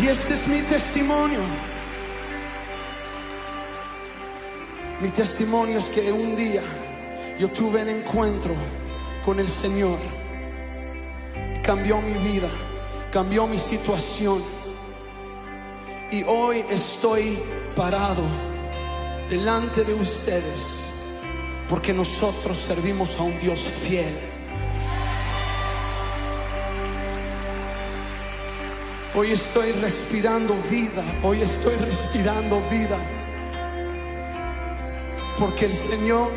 Y 0.00 0.06
este 0.06 0.32
es 0.32 0.48
mi 0.48 0.62
testimonio. 0.62 1.40
Mi 5.02 5.10
testimonio 5.10 5.76
es 5.76 5.90
que 5.90 6.10
un 6.10 6.34
día 6.34 6.62
yo 7.38 7.50
tuve 7.50 7.82
un 7.82 7.90
encuentro 7.90 8.54
con 9.22 9.38
el 9.38 9.50
Señor. 9.50 9.98
Y 11.58 11.60
cambió 11.60 12.00
mi 12.00 12.14
vida, 12.14 12.48
cambió 13.12 13.46
mi 13.46 13.58
situación. 13.58 14.42
Y 16.10 16.24
hoy 16.24 16.64
estoy 16.68 17.38
parado 17.76 18.24
delante 19.28 19.84
de 19.84 19.94
ustedes 19.94 20.92
porque 21.68 21.92
nosotros 21.92 22.56
servimos 22.56 23.16
a 23.18 23.22
un 23.22 23.38
Dios 23.40 23.60
fiel. 23.60 24.14
Hoy 29.14 29.30
estoy 29.32 29.72
respirando 29.72 30.54
vida, 30.70 31.04
hoy 31.22 31.42
estoy 31.42 31.74
respirando 31.76 32.62
vida. 32.70 32.98
Porque 35.38 35.66
el 35.66 35.74
Señor 35.74 36.30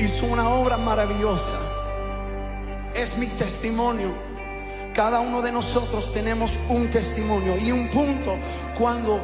hizo 0.00 0.26
una 0.26 0.48
obra 0.50 0.76
maravillosa. 0.76 1.54
Es 2.94 3.16
mi 3.16 3.26
testimonio. 3.26 4.29
Cada 5.00 5.20
uno 5.20 5.40
de 5.40 5.50
nosotros 5.50 6.12
tenemos 6.12 6.58
un 6.68 6.90
testimonio 6.90 7.56
y 7.56 7.72
un 7.72 7.88
punto 7.88 8.36
cuando 8.76 9.18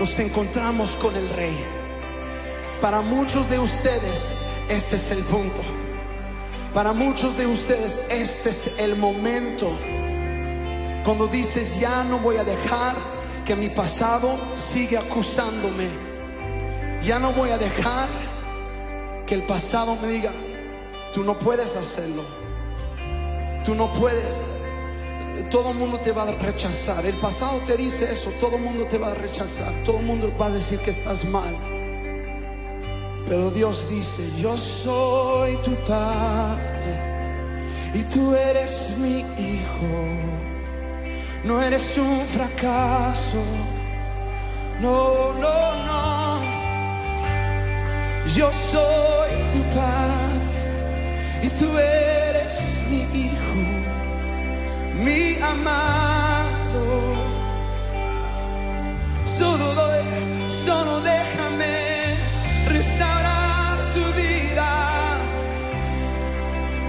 nos 0.00 0.18
encontramos 0.20 0.96
con 0.96 1.14
el 1.14 1.28
Rey. 1.28 1.54
Para 2.80 3.02
muchos 3.02 3.46
de 3.50 3.58
ustedes, 3.58 4.32
este 4.70 4.96
es 4.96 5.10
el 5.10 5.22
punto. 5.24 5.60
Para 6.72 6.94
muchos 6.94 7.36
de 7.36 7.46
ustedes, 7.46 8.00
este 8.08 8.48
es 8.48 8.78
el 8.78 8.96
momento. 8.96 9.70
Cuando 11.04 11.26
dices, 11.26 11.78
ya 11.78 12.04
no 12.04 12.18
voy 12.20 12.38
a 12.38 12.44
dejar 12.44 12.96
que 13.44 13.54
mi 13.54 13.68
pasado 13.68 14.34
siga 14.54 15.00
acusándome. 15.00 15.90
Ya 17.02 17.18
no 17.18 17.34
voy 17.34 17.50
a 17.50 17.58
dejar 17.58 18.08
que 19.26 19.34
el 19.34 19.42
pasado 19.42 19.94
me 20.00 20.08
diga, 20.08 20.32
tú 21.12 21.22
no 21.22 21.38
puedes 21.38 21.76
hacerlo. 21.76 22.22
Tú 23.62 23.74
no 23.74 23.92
puedes. 23.92 24.40
Todo 25.50 25.70
el 25.70 25.76
mundo 25.76 25.98
te 25.98 26.12
va 26.12 26.24
a 26.24 26.32
rechazar. 26.32 27.04
El 27.06 27.14
pasado 27.14 27.58
te 27.66 27.76
dice 27.76 28.12
eso. 28.12 28.30
Todo 28.40 28.56
el 28.56 28.62
mundo 28.62 28.84
te 28.84 28.98
va 28.98 29.12
a 29.12 29.14
rechazar. 29.14 29.72
Todo 29.84 29.98
el 29.98 30.04
mundo 30.04 30.32
va 30.40 30.46
a 30.46 30.50
decir 30.50 30.78
que 30.80 30.90
estás 30.90 31.24
mal. 31.24 31.54
Pero 33.26 33.50
Dios 33.50 33.88
dice, 33.90 34.22
yo 34.40 34.56
soy 34.56 35.56
tu 35.58 35.74
padre 35.84 37.08
y 37.94 38.02
tú 38.04 38.34
eres 38.34 38.94
mi 38.98 39.18
hijo. 39.18 40.38
No 41.44 41.62
eres 41.62 41.96
un 41.98 42.20
fracaso. 42.26 43.42
No, 44.80 45.34
no, 45.34 45.84
no. 45.86 46.40
Yo 48.34 48.52
soy 48.52 49.30
tu 49.52 49.62
padre 49.76 50.38
y 51.42 51.48
tú 51.48 51.66
eres 51.78 52.78
mi 52.90 53.02
hijo, 53.20 53.37
mi 54.98 55.36
amado. 55.40 57.14
Solo 59.24 59.74
doy, 59.74 60.04
solo 60.48 61.00
déjame 61.00 62.16
restaurar 62.68 63.78
tu 63.92 64.02
vida. 64.20 65.18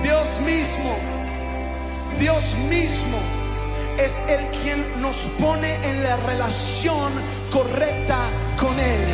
Dios 0.02 0.40
mismo, 0.46 0.98
Dios 2.20 2.56
mismo 2.70 3.20
es 3.98 4.22
el 4.28 4.46
quien 4.62 5.02
nos 5.02 5.16
pone 5.40 5.76
en 5.84 6.04
la 6.04 6.16
relación 6.18 7.12
correcta 7.52 8.18
con 8.60 8.80
Él. 8.80 9.06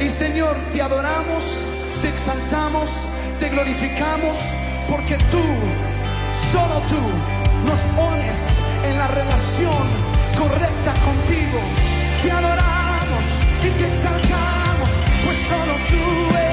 Y 0.00 0.10
Señor, 0.10 0.56
te 0.72 0.82
adoramos, 0.82 1.68
te 2.00 2.08
exaltamos, 2.08 2.90
te 3.38 3.48
glorificamos, 3.50 4.38
porque 4.88 5.16
tú, 5.30 5.42
solo 6.50 6.80
tú, 6.88 7.31
nos 7.66 7.80
pones 7.96 8.36
en 8.84 8.98
la 8.98 9.08
relación 9.08 9.84
correcta 10.38 10.92
contigo. 11.04 11.60
Te 12.22 12.30
adoramos 12.30 13.24
y 13.66 13.70
te 13.70 13.88
exaltamos, 13.88 14.88
pues 15.24 15.36
solo 15.48 15.74
tú 15.88 16.36
eres 16.36 16.51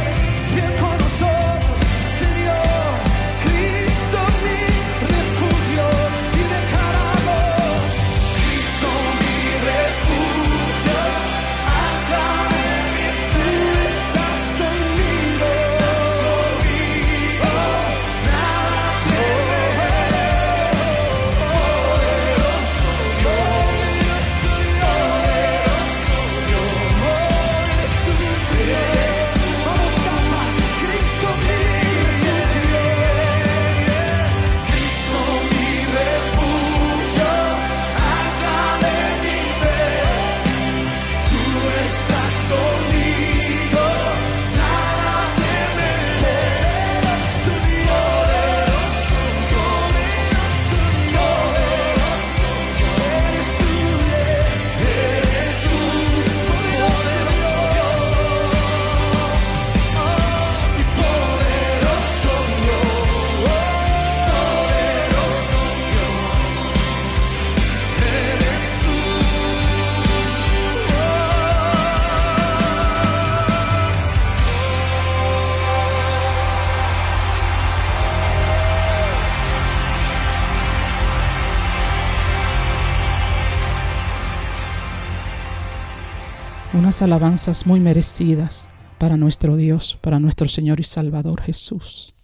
alabanzas 86.90 87.68
muy 87.68 87.80
merecidas 87.80 88.68
para 88.98 89.16
nuestro 89.16 89.56
Dios, 89.56 90.00
para 90.02 90.20
nuestro 90.20 90.48
Señor 90.48 90.80
y 90.80 90.84
Salvador 90.84 91.40
Jesús. 91.40 92.16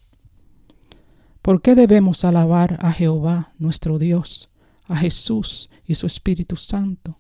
¿Por 1.43 1.61
qué 1.61 1.75
debemos 1.75 2.25
alabar 2.25 2.79
a 2.81 2.91
Jehová, 2.91 3.53
nuestro 3.59 3.99
Dios, 3.99 4.49
a 4.87 4.95
Jesús 4.95 5.69
y 5.85 5.93
su 5.93 6.07
Espíritu 6.07 6.55
Santo? 6.55 7.19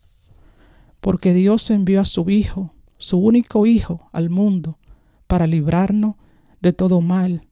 Porque 1.01 1.35
Dios 1.35 1.69
envió 1.69 2.01
a 2.01 2.05
su 2.05 2.27
Hijo, 2.31 2.73
su 2.97 3.19
único 3.19 3.67
Hijo, 3.67 4.09
al 4.11 4.31
mundo 4.31 4.79
para 5.27 5.45
librarnos 5.45 6.15
de 6.61 6.73
todo 6.73 6.99
mal. 7.01 7.47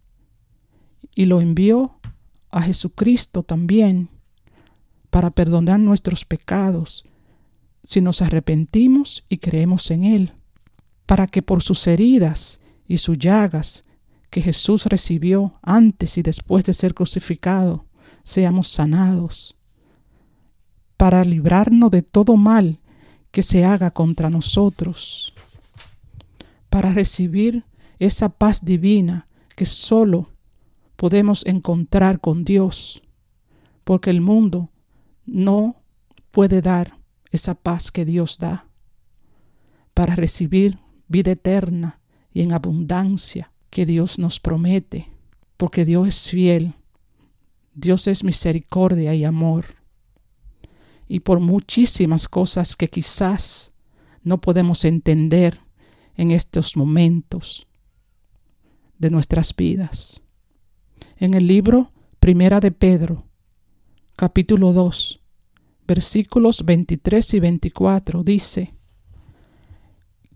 Y 1.13 1.25
lo 1.25 1.39
envió 1.39 1.99
a 2.49 2.63
Jesucristo 2.63 3.43
también 3.43 4.09
para 5.11 5.29
perdonar 5.29 5.79
nuestros 5.79 6.25
pecados 6.25 7.05
si 7.83 8.01
nos 8.01 8.21
arrepentimos 8.21 9.25
y 9.29 9.37
creemos 9.37 9.91
en 9.91 10.05
Él, 10.05 10.33
para 11.05 11.27
que 11.27 11.41
por 11.41 11.61
sus 11.61 11.85
heridas 11.85 12.59
y 12.87 12.97
sus 12.97 13.17
llagas 13.17 13.83
que 14.29 14.41
Jesús 14.41 14.85
recibió 14.85 15.59
antes 15.61 16.17
y 16.17 16.23
después 16.23 16.63
de 16.63 16.73
ser 16.73 16.93
crucificado, 16.93 17.85
seamos 18.23 18.69
sanados, 18.69 19.55
para 20.97 21.23
librarnos 21.23 21.91
de 21.91 22.01
todo 22.01 22.37
mal 22.37 22.79
que 23.31 23.43
se 23.43 23.65
haga 23.65 23.91
contra 23.91 24.29
nosotros, 24.29 25.33
para 26.69 26.93
recibir 26.93 27.65
esa 27.99 28.29
paz 28.29 28.63
divina 28.63 29.27
que 29.55 29.65
solo 29.65 30.29
podemos 30.95 31.45
encontrar 31.45 32.19
con 32.19 32.43
Dios, 32.43 33.03
porque 33.83 34.09
el 34.09 34.21
mundo 34.21 34.71
no 35.25 35.75
puede 36.31 36.61
dar 36.61 37.02
esa 37.33 37.55
paz 37.55 37.91
que 37.91 38.05
Dios 38.05 38.37
da, 38.37 38.67
para 39.93 40.15
recibir 40.15 40.79
vida 41.07 41.31
eterna 41.31 41.99
y 42.31 42.41
en 42.41 42.53
abundancia 42.53 43.51
que 43.69 43.85
Dios 43.85 44.19
nos 44.19 44.39
promete, 44.39 45.09
porque 45.57 45.83
Dios 45.83 46.07
es 46.07 46.29
fiel, 46.29 46.73
Dios 47.73 48.07
es 48.07 48.23
misericordia 48.23 49.15
y 49.15 49.25
amor. 49.25 49.65
Y 51.07 51.21
por 51.21 51.39
muchísimas 51.39 52.27
cosas 52.27 52.75
que 52.75 52.87
quizás 52.87 53.73
no 54.21 54.39
podemos 54.39 54.85
entender 54.85 55.59
en 56.15 56.31
estos 56.31 56.77
momentos 56.77 57.67
de 58.99 59.09
nuestras 59.09 59.55
vidas. 59.55 60.21
En 61.17 61.33
el 61.33 61.47
libro 61.47 61.91
Primera 62.19 62.59
de 62.59 62.71
Pedro, 62.71 63.25
capítulo 64.15 64.71
2, 64.71 65.22
versículos 65.87 66.63
23 66.65 67.33
y 67.33 67.39
24 67.39 68.23
dice, 68.23 68.73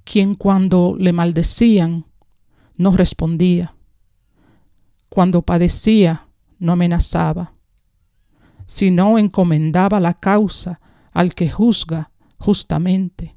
quien 0.04 0.36
cuando 0.36 0.96
le 0.98 1.14
maldecían 1.14 2.06
no 2.76 2.96
respondía, 2.96 3.76
cuando 5.10 5.42
padecía 5.42 6.28
no 6.60 6.74
amenazaba, 6.74 7.54
sino 8.66 9.18
encomendaba 9.18 10.00
la 10.00 10.14
causa 10.14 10.80
al 11.12 11.34
que 11.34 11.50
juzga 11.50 12.12
justamente, 12.38 13.36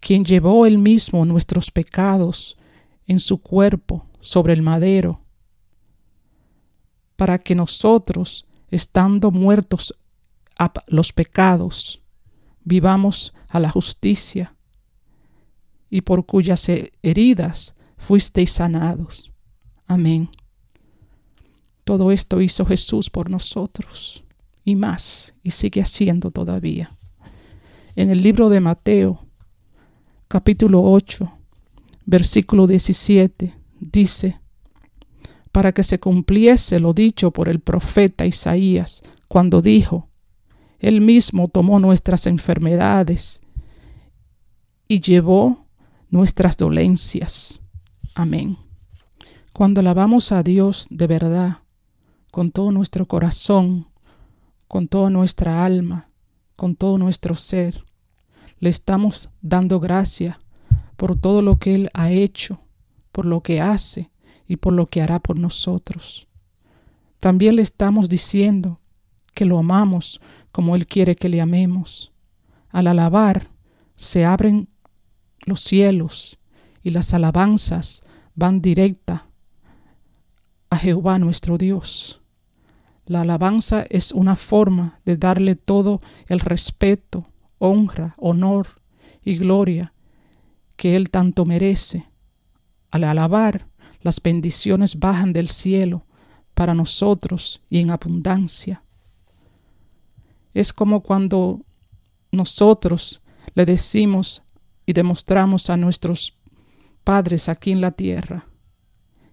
quien 0.00 0.24
llevó 0.24 0.66
él 0.66 0.78
mismo 0.78 1.24
nuestros 1.24 1.70
pecados 1.70 2.56
en 3.06 3.20
su 3.20 3.38
cuerpo 3.38 4.06
sobre 4.20 4.52
el 4.52 4.62
madero, 4.62 5.20
para 7.16 7.38
que 7.38 7.54
nosotros, 7.54 8.46
estando 8.70 9.30
muertos 9.30 9.94
los 10.86 11.12
pecados, 11.12 12.02
vivamos 12.62 13.34
a 13.48 13.60
la 13.60 13.70
justicia, 13.70 14.54
y 15.90 16.00
por 16.00 16.26
cuyas 16.26 16.68
heridas 17.02 17.74
fuisteis 17.96 18.52
sanados. 18.52 19.32
Amén. 19.86 20.28
Todo 21.84 22.10
esto 22.10 22.40
hizo 22.40 22.64
Jesús 22.64 23.10
por 23.10 23.30
nosotros, 23.30 24.24
y 24.64 24.74
más, 24.74 25.34
y 25.42 25.50
sigue 25.50 25.82
haciendo 25.82 26.30
todavía. 26.30 26.96
En 27.94 28.10
el 28.10 28.22
libro 28.22 28.48
de 28.48 28.60
Mateo, 28.60 29.24
capítulo 30.26 30.82
8, 30.82 31.30
versículo 32.06 32.66
17, 32.66 33.54
dice, 33.78 34.40
para 35.52 35.72
que 35.72 35.84
se 35.84 36.00
cumpliese 36.00 36.80
lo 36.80 36.92
dicho 36.92 37.30
por 37.30 37.48
el 37.48 37.60
profeta 37.60 38.26
Isaías, 38.26 39.02
cuando 39.28 39.62
dijo, 39.62 40.08
Él 40.84 41.00
mismo 41.00 41.48
tomó 41.48 41.80
nuestras 41.80 42.26
enfermedades 42.26 43.40
y 44.86 45.00
llevó 45.00 45.64
nuestras 46.10 46.58
dolencias. 46.58 47.62
Amén. 48.14 48.58
Cuando 49.54 49.80
alabamos 49.80 50.30
a 50.30 50.42
Dios 50.42 50.86
de 50.90 51.06
verdad, 51.06 51.60
con 52.30 52.50
todo 52.50 52.70
nuestro 52.70 53.06
corazón, 53.06 53.88
con 54.68 54.86
toda 54.86 55.08
nuestra 55.08 55.64
alma, 55.64 56.10
con 56.54 56.76
todo 56.76 56.98
nuestro 56.98 57.34
ser, 57.34 57.82
le 58.58 58.68
estamos 58.68 59.30
dando 59.40 59.80
gracia 59.80 60.38
por 60.96 61.18
todo 61.18 61.40
lo 61.40 61.58
que 61.58 61.76
Él 61.76 61.90
ha 61.94 62.10
hecho, 62.10 62.60
por 63.10 63.24
lo 63.24 63.40
que 63.40 63.62
hace 63.62 64.10
y 64.46 64.56
por 64.56 64.74
lo 64.74 64.84
que 64.84 65.00
hará 65.00 65.18
por 65.18 65.38
nosotros. 65.38 66.28
También 67.20 67.56
le 67.56 67.62
estamos 67.62 68.10
diciendo 68.10 68.80
que 69.32 69.46
lo 69.46 69.58
amamos 69.58 70.20
como 70.54 70.76
Él 70.76 70.86
quiere 70.86 71.16
que 71.16 71.28
le 71.28 71.40
amemos. 71.40 72.12
Al 72.70 72.86
alabar 72.86 73.48
se 73.96 74.24
abren 74.24 74.68
los 75.46 75.60
cielos 75.60 76.38
y 76.80 76.90
las 76.90 77.12
alabanzas 77.12 78.04
van 78.36 78.62
directa 78.62 79.26
a 80.70 80.76
Jehová 80.76 81.18
nuestro 81.18 81.58
Dios. 81.58 82.22
La 83.04 83.22
alabanza 83.22 83.84
es 83.90 84.12
una 84.12 84.36
forma 84.36 85.00
de 85.04 85.16
darle 85.16 85.56
todo 85.56 85.98
el 86.28 86.38
respeto, 86.38 87.26
honra, 87.58 88.14
honor 88.16 88.68
y 89.24 89.36
gloria 89.36 89.92
que 90.76 90.94
Él 90.94 91.10
tanto 91.10 91.44
merece. 91.44 92.06
Al 92.92 93.02
alabar, 93.02 93.66
las 94.02 94.22
bendiciones 94.22 95.00
bajan 95.00 95.32
del 95.32 95.48
cielo 95.48 96.06
para 96.54 96.74
nosotros 96.74 97.60
y 97.68 97.80
en 97.80 97.90
abundancia. 97.90 98.83
Es 100.54 100.72
como 100.72 101.02
cuando 101.02 101.60
nosotros 102.32 103.20
le 103.54 103.66
decimos 103.66 104.42
y 104.86 104.92
demostramos 104.92 105.68
a 105.68 105.76
nuestros 105.76 106.38
padres 107.02 107.48
aquí 107.48 107.72
en 107.72 107.80
la 107.80 107.90
tierra 107.90 108.46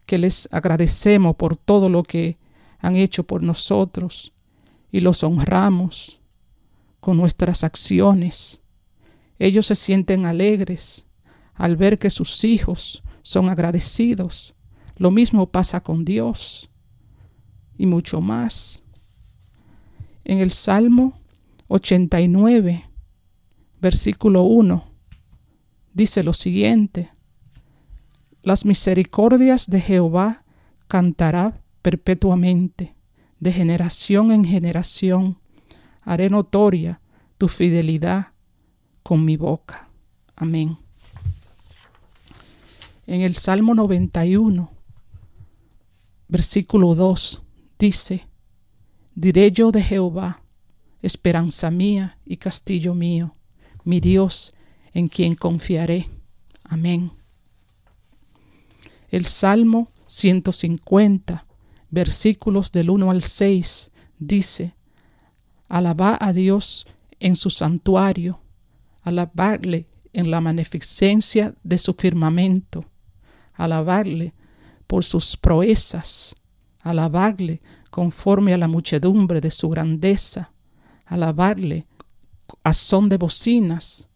que 0.05 0.17
les 0.17 0.49
agradecemos 0.51 1.35
por 1.35 1.55
todo 1.55 1.87
lo 1.87 2.03
que 2.03 2.37
han 2.79 2.95
hecho 2.95 3.23
por 3.23 3.43
nosotros 3.43 4.33
y 4.91 4.99
los 4.99 5.23
honramos 5.23 6.19
con 6.99 7.17
nuestras 7.17 7.63
acciones. 7.63 8.59
Ellos 9.39 9.67
se 9.67 9.75
sienten 9.75 10.25
alegres 10.25 11.05
al 11.53 11.77
ver 11.77 11.97
que 11.97 12.09
sus 12.09 12.43
hijos 12.43 13.03
son 13.21 13.49
agradecidos. 13.49 14.53
Lo 14.97 15.11
mismo 15.11 15.49
pasa 15.49 15.81
con 15.81 16.03
Dios 16.03 16.69
y 17.77 17.85
mucho 17.85 18.19
más. 18.19 18.83
En 20.23 20.39
el 20.39 20.51
Salmo 20.51 21.19
89, 21.67 22.89
versículo 23.79 24.43
1, 24.43 24.85
dice 25.93 26.23
lo 26.23 26.33
siguiente, 26.33 27.11
las 28.43 28.65
misericordias 28.65 29.67
de 29.67 29.81
Jehová 29.81 30.43
cantará 30.87 31.61
perpetuamente, 31.81 32.95
de 33.39 33.51
generación 33.51 34.31
en 34.31 34.45
generación, 34.45 35.39
haré 36.01 36.29
notoria 36.29 37.01
tu 37.37 37.47
fidelidad 37.47 38.33
con 39.01 39.25
mi 39.25 39.37
boca. 39.37 39.89
Amén. 40.35 40.77
En 43.07 43.21
el 43.21 43.35
Salmo 43.35 43.73
91, 43.73 44.71
versículo 46.27 46.93
2, 46.95 47.41
dice, 47.79 48.27
Diré 49.15 49.51
yo 49.51 49.71
de 49.71 49.81
Jehová, 49.81 50.41
esperanza 51.01 51.69
mía 51.69 52.17
y 52.25 52.37
castillo 52.37 52.93
mío, 52.93 53.35
mi 53.83 53.99
Dios 53.99 54.53
en 54.93 55.09
quien 55.09 55.35
confiaré. 55.35 56.07
Amén. 56.63 57.11
El 59.09 59.25
Salmo 59.25 59.91
150, 60.07 61.45
versículos 61.89 62.71
del 62.71 62.89
1 62.89 63.11
al 63.11 63.21
6, 63.21 63.91
dice, 64.17 64.75
Alabá 65.67 66.17
a 66.19 66.31
Dios 66.31 66.87
en 67.19 67.35
su 67.35 67.49
santuario, 67.49 68.39
alabarle 69.01 69.87
en 70.13 70.31
la 70.31 70.39
magnificencia 70.39 71.55
de 71.63 71.77
su 71.77 71.93
firmamento, 71.93 72.85
alabarle 73.53 74.33
por 74.87 75.03
sus 75.03 75.35
proezas, 75.35 76.35
alabarle 76.79 77.61
conforme 77.91 78.53
a 78.53 78.57
la 78.57 78.67
muchedumbre 78.67 79.41
de 79.41 79.51
su 79.51 79.69
grandeza, 79.69 80.51
alabarle 81.05 81.85
a 82.63 82.73
son 82.73 83.09
de 83.09 83.17
bocinas, 83.17 84.09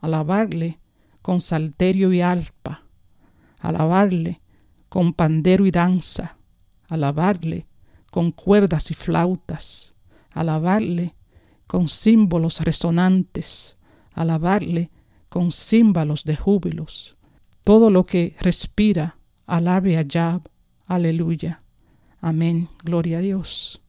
alabarle 0.00 0.78
con 1.22 1.40
salterio 1.40 2.12
y 2.12 2.20
arpa, 2.20 2.84
alabarle 3.58 4.40
con 4.88 5.14
pandero 5.14 5.66
y 5.66 5.70
danza, 5.70 6.36
alabarle 6.88 7.66
con 8.10 8.30
cuerdas 8.30 8.90
y 8.90 8.94
flautas, 8.94 9.94
alabarle 10.30 11.14
con 11.66 11.88
símbolos 11.88 12.60
resonantes, 12.60 13.78
alabarle 14.12 14.90
con 15.30 15.52
címbalos 15.52 16.24
de 16.24 16.36
júbilos. 16.36 17.16
Todo 17.64 17.88
lo 17.88 18.04
que 18.04 18.36
respira, 18.40 19.16
alabe 19.46 19.96
a 19.96 20.02
Yahb, 20.02 20.42
aleluya. 20.86 21.62
Amén, 22.22 22.68
gloria 22.84 23.18
a 23.18 23.20
Dios. 23.20 23.82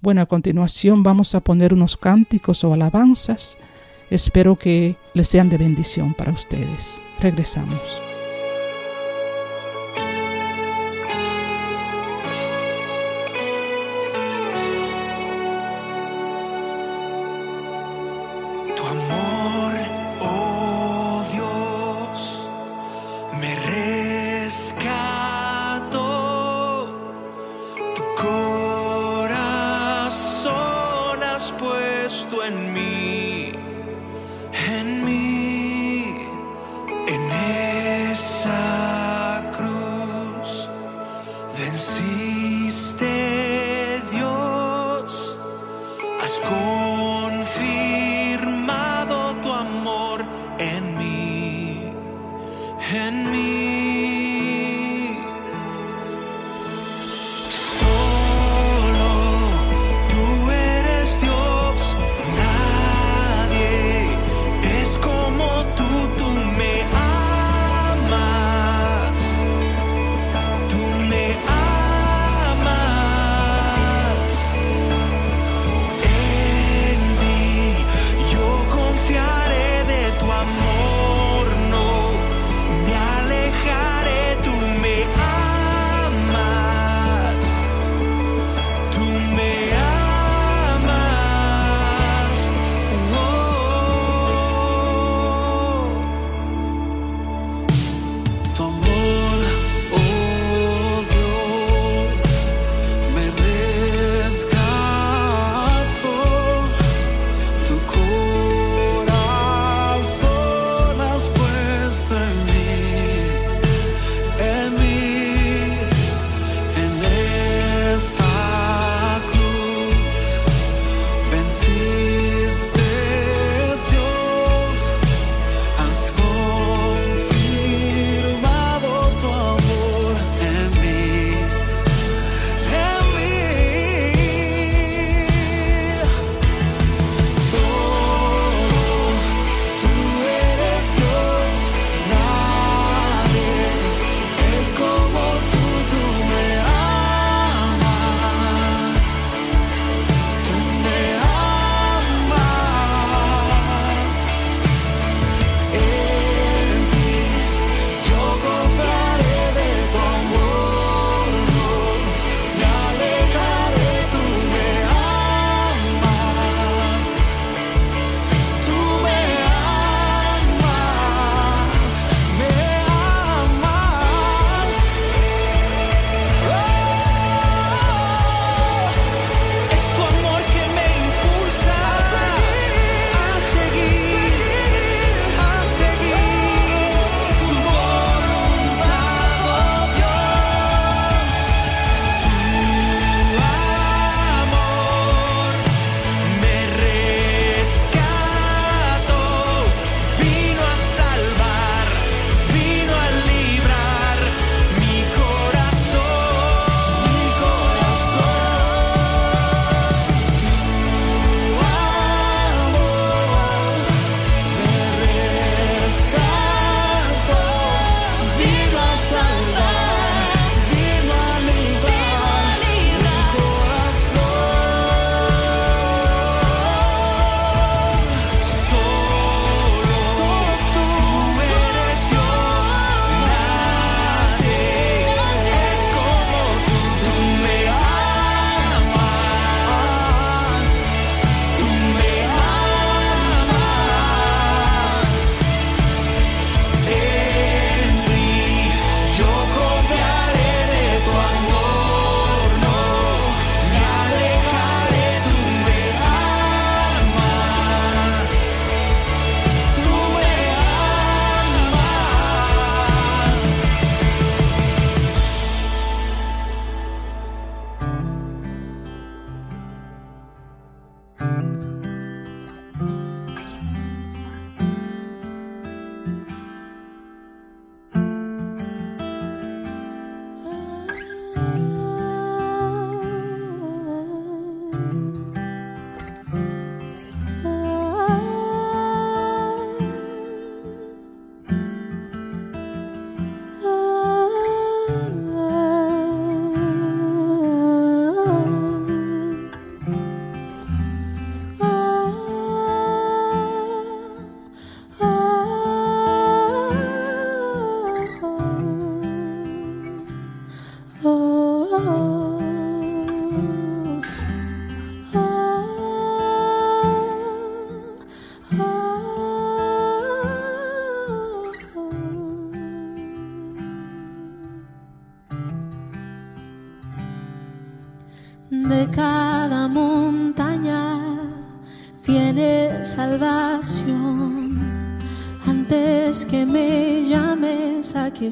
Bueno, 0.00 0.22
a 0.22 0.26
continuación 0.26 1.02
vamos 1.02 1.34
a 1.34 1.40
poner 1.40 1.72
unos 1.74 1.96
cánticos 1.98 2.64
o 2.64 2.72
alabanzas. 2.72 3.56
Espero 4.10 4.56
que 4.56 4.96
les 5.12 5.28
sean 5.28 5.50
de 5.50 5.58
bendición 5.58 6.14
para 6.14 6.32
ustedes. 6.32 7.00
Regresamos. 7.20 8.13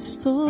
estou. 0.03 0.41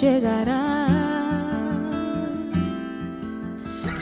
llegará. 0.00 0.86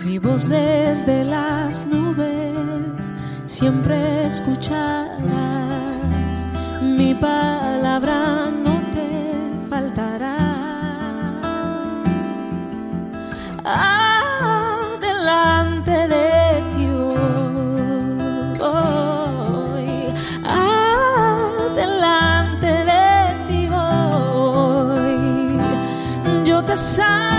Mi 0.05 0.19
voz 0.19 0.49
desde 0.49 1.25
las 1.25 1.87
nubes 1.87 3.13
siempre 3.47 4.27
escucharás. 4.27 5.19
Mi 6.83 7.15
palabra 7.15 8.51
the 26.71 26.77
sun. 26.77 27.30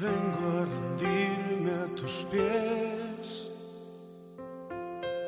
Vengo 0.00 0.46
a 0.46 0.64
rendirme 0.64 1.72
a 1.72 1.86
tus 1.96 2.24
pies, 2.30 3.48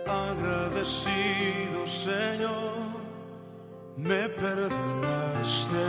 agradecido 0.06 1.84
Señor, 1.88 3.02
me 3.96 4.28
perdonaste, 4.28 5.86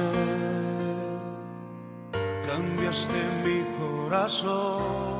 cambiaste 2.48 3.22
mi 3.46 3.60
corazón. 3.78 5.11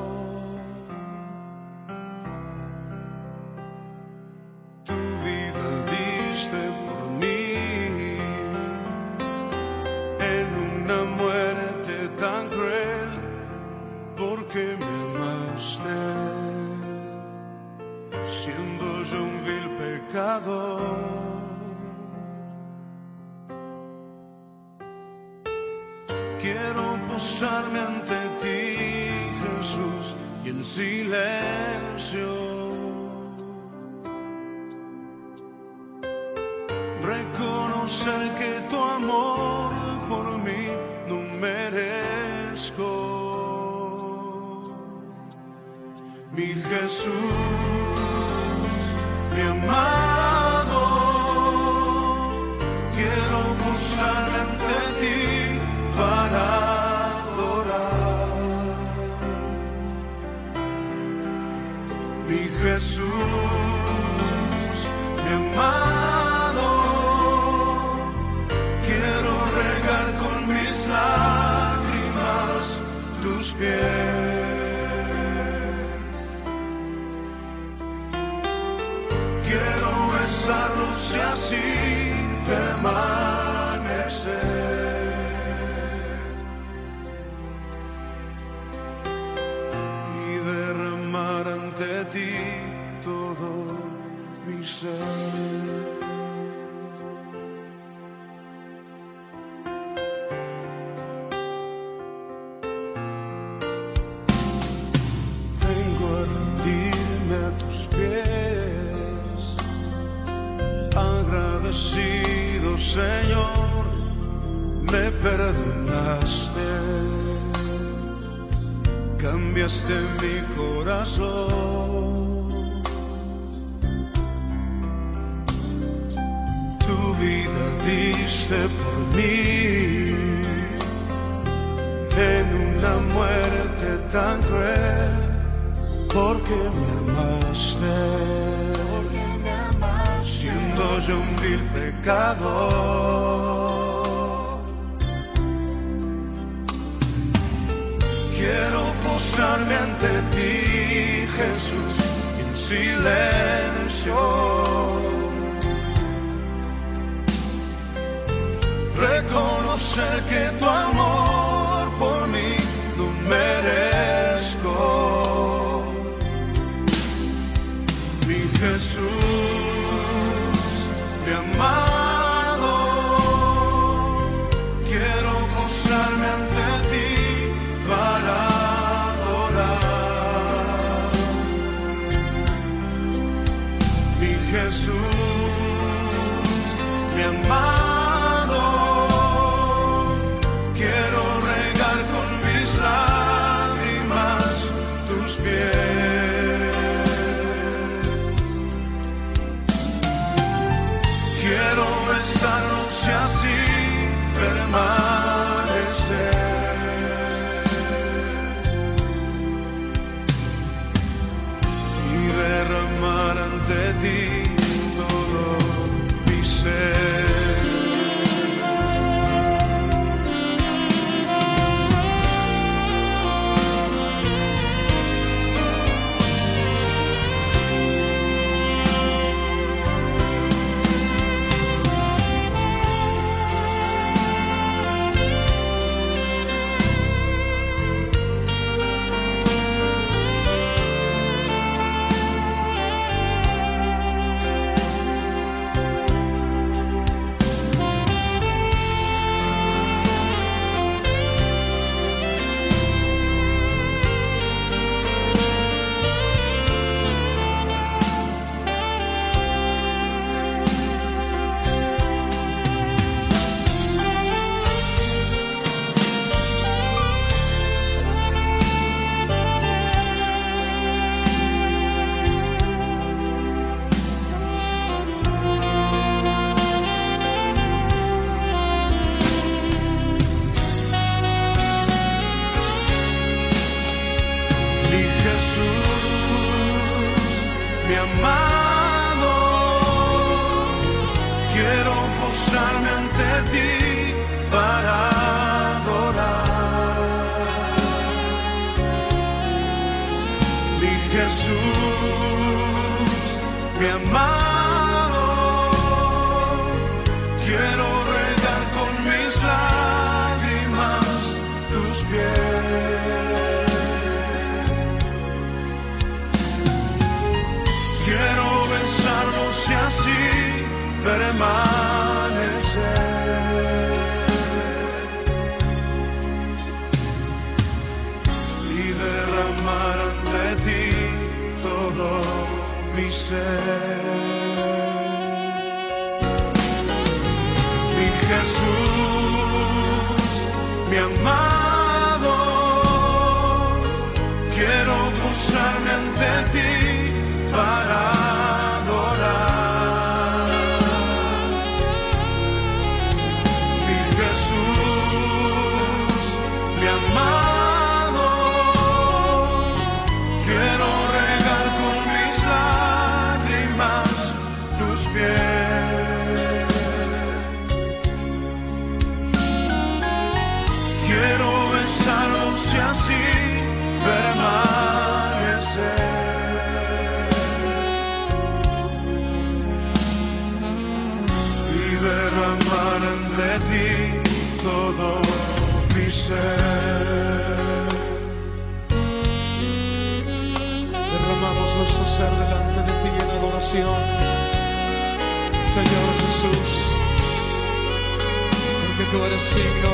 Signo 399.52 399.90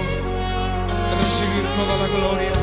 de 1.08 1.14
recibir 1.18 1.64
toda 1.74 1.94
la 2.02 2.08
gloria, 2.16 2.54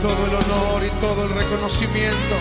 todo 0.00 0.26
el 0.26 0.34
honor 0.34 0.84
y 0.84 0.90
todo 1.00 1.24
el 1.24 1.30
reconocimiento. 1.34 2.34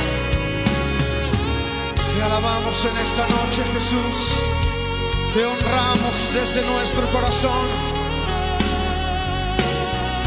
Te 1.96 2.24
alabamos 2.24 2.86
en 2.86 2.98
esta 2.98 3.24
noche, 3.30 3.62
Jesús. 3.74 4.18
Te 5.34 5.46
honramos 5.46 6.16
desde 6.34 6.68
nuestro 6.68 7.08
corazón, 7.08 7.66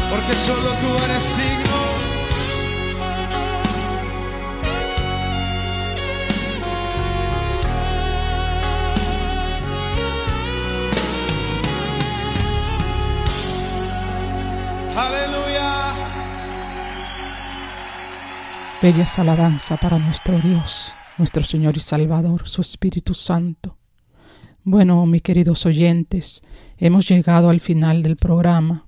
porque 0.09 0.33
solo 0.47 0.69
tú 0.81 1.03
eres 1.05 1.23
signo. 1.23 1.84
Bellas 18.85 19.17
alabanza 19.17 19.77
para 19.77 19.97
nuestro 19.97 20.39
Dios, 20.39 20.93
nuestro 21.17 21.43
Señor 21.43 21.75
y 21.75 21.79
Salvador, 21.79 22.47
su 22.47 22.61
Espíritu 22.61 23.15
Santo. 23.15 23.79
Bueno, 24.63 25.03
mis 25.07 25.23
queridos 25.23 25.65
oyentes, 25.65 26.43
hemos 26.77 27.09
llegado 27.09 27.49
al 27.49 27.61
final 27.61 28.03
del 28.03 28.15
programa. 28.15 28.87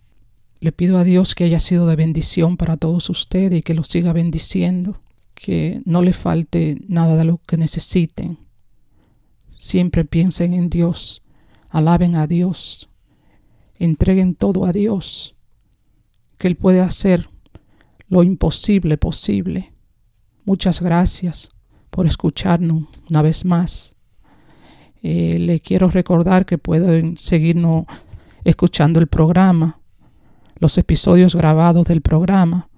Le 0.59 0.71
pido 0.71 0.99
a 0.99 1.03
Dios 1.03 1.33
que 1.33 1.45
haya 1.45 1.59
sido 1.59 1.87
de 1.87 1.95
bendición 1.95 2.57
para 2.57 2.77
todos 2.77 3.09
ustedes 3.09 3.57
y 3.57 3.63
que 3.63 3.73
los 3.73 3.87
siga 3.87 4.13
bendiciendo, 4.13 5.01
que 5.33 5.81
no 5.83 6.03
le 6.03 6.13
falte 6.13 6.77
nada 6.87 7.15
de 7.15 7.25
lo 7.25 7.39
que 7.39 7.57
necesiten. 7.57 8.37
Siempre 9.55 10.05
piensen 10.05 10.53
en 10.53 10.69
Dios, 10.69 11.23
alaben 11.69 12.15
a 12.17 12.27
Dios, 12.27 12.87
entreguen 13.79 14.35
todo 14.35 14.65
a 14.65 14.73
Dios, 14.73 15.33
que 16.37 16.49
Él 16.49 16.55
puede 16.55 16.81
hacer 16.81 17.31
lo 18.09 18.21
imposible 18.21 18.99
posible. 18.99 19.73
Muchas 20.47 20.81
gracias 20.81 21.51
por 21.89 22.07
escucharnos 22.07 22.83
una 23.09 23.21
vez 23.21 23.43
más. 23.43 23.97
Eh, 25.03 25.35
le 25.39 25.59
quiero 25.59 25.89
recordar 25.89 26.45
que 26.45 26.57
pueden 26.57 27.17
seguirnos 27.17 27.85
escuchando 28.45 29.01
el 29.01 29.07
programa, 29.07 29.81
los 30.57 30.77
episodios 30.77 31.35
grabados 31.35 31.85
del 31.87 31.99
programa 31.99 32.69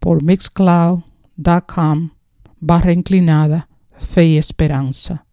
por 0.00 0.22
mixcloud.com 0.22 2.10
barra 2.60 2.92
inclinada 2.92 3.70
fe 3.96 4.26
y 4.26 4.36
esperanza. 4.36 5.24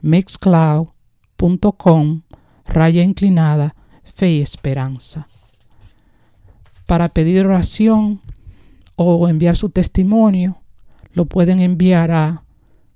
mixcloud.com 0.00 2.22
raya 2.66 3.02
inclinada 3.02 3.74
fe 4.04 4.30
y 4.30 4.42
esperanza. 4.42 5.26
Para 6.86 7.08
pedir 7.08 7.44
oración 7.44 8.20
o 8.94 9.28
enviar 9.28 9.56
su 9.56 9.70
testimonio, 9.70 10.61
lo 11.12 11.26
pueden 11.26 11.60
enviar 11.60 12.10
a 12.10 12.44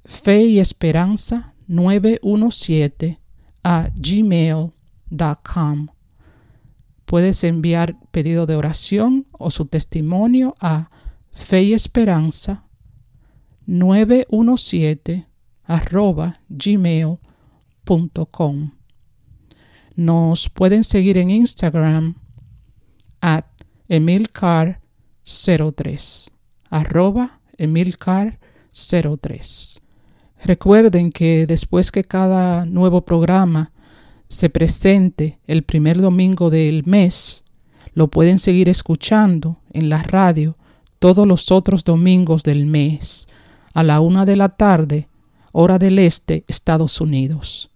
fe 0.05 0.45
y 0.45 0.59
esperanza 0.61 1.55
917 1.67 3.21
a 3.62 3.91
gmail.com. 3.95 5.89
Puedes 7.05 7.45
enviar 7.45 8.01
pedido 8.11 8.47
de 8.47 8.57
oración 8.57 9.27
o 9.33 9.51
su 9.51 9.67
testimonio 9.67 10.55
a 10.61 10.89
fe 11.33 11.62
y 11.62 11.75
esperanza 11.75 12.64
917 13.67 15.27
arroba 15.64 16.41
gmail.com. 16.49 17.21
Nos 19.97 20.49
pueden 20.51 20.85
seguir 20.85 21.19
en 21.19 21.31
Instagram 21.31 22.14
at 23.21 23.45
emilcar03 23.89 26.31
arroba 26.71 27.41
emilcar03. 27.59 29.80
Recuerden 30.44 31.11
que 31.11 31.46
después 31.46 31.90
que 31.90 32.04
cada 32.04 32.66
nuevo 32.66 33.04
programa 33.04 33.72
se 34.28 34.50
presente 34.50 35.38
el 35.46 35.62
primer 35.62 36.00
domingo 36.00 36.50
del 36.50 36.84
mes, 36.84 37.44
lo 37.94 38.09
pueden 38.09 38.38
seguir 38.38 38.68
escuchando 38.68 39.59
en 39.72 39.88
la 39.88 40.02
radio 40.02 40.57
todos 40.98 41.26
los 41.26 41.50
otros 41.50 41.84
domingos 41.84 42.42
del 42.42 42.66
mes 42.66 43.28
a 43.74 43.82
la 43.82 44.00
una 44.00 44.24
de 44.24 44.36
la 44.36 44.50
tarde, 44.50 45.09
hora 45.52 45.78
del 45.78 45.98
este, 45.98 46.44
Estados 46.48 47.00
Unidos. 47.00 47.70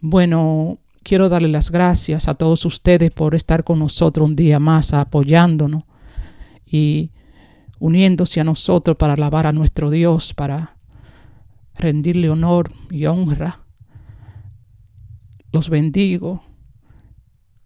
Bueno, 0.00 0.78
quiero 1.02 1.28
darle 1.28 1.48
las 1.48 1.70
gracias 1.70 2.28
a 2.28 2.34
todos 2.34 2.64
ustedes 2.64 3.10
por 3.10 3.34
estar 3.34 3.64
con 3.64 3.78
nosotros 3.78 4.28
un 4.28 4.36
día 4.36 4.58
más, 4.58 4.92
apoyándonos 4.92 5.84
y 6.66 7.10
uniéndose 7.78 8.40
a 8.40 8.44
nosotros 8.44 8.96
para 8.96 9.14
alabar 9.14 9.46
a 9.46 9.52
nuestro 9.52 9.90
Dios, 9.90 10.34
para 10.34 10.78
rendirle 11.74 12.30
honor 12.30 12.70
y 12.90 13.06
honra. 13.06 13.66
Los 15.52 15.68
bendigo 15.68 16.42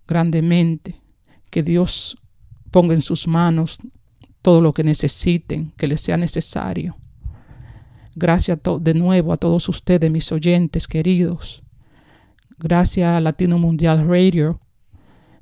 grandemente. 0.06 1.00
Que 1.50 1.62
Dios 1.62 2.16
ponga 2.70 2.94
en 2.94 3.02
sus 3.02 3.26
manos 3.26 3.78
todo 4.42 4.60
lo 4.60 4.72
que 4.72 4.84
necesiten, 4.84 5.72
que 5.76 5.86
les 5.86 6.00
sea 6.00 6.16
necesario. 6.16 6.96
Gracias 8.14 8.58
de 8.80 8.94
nuevo 8.94 9.32
a 9.32 9.36
todos 9.36 9.68
ustedes, 9.68 10.10
mis 10.10 10.30
oyentes 10.30 10.86
queridos. 10.86 11.62
Gracias 12.58 13.08
a 13.08 13.20
Latino 13.20 13.58
Mundial 13.58 14.06
Radio. 14.06 14.60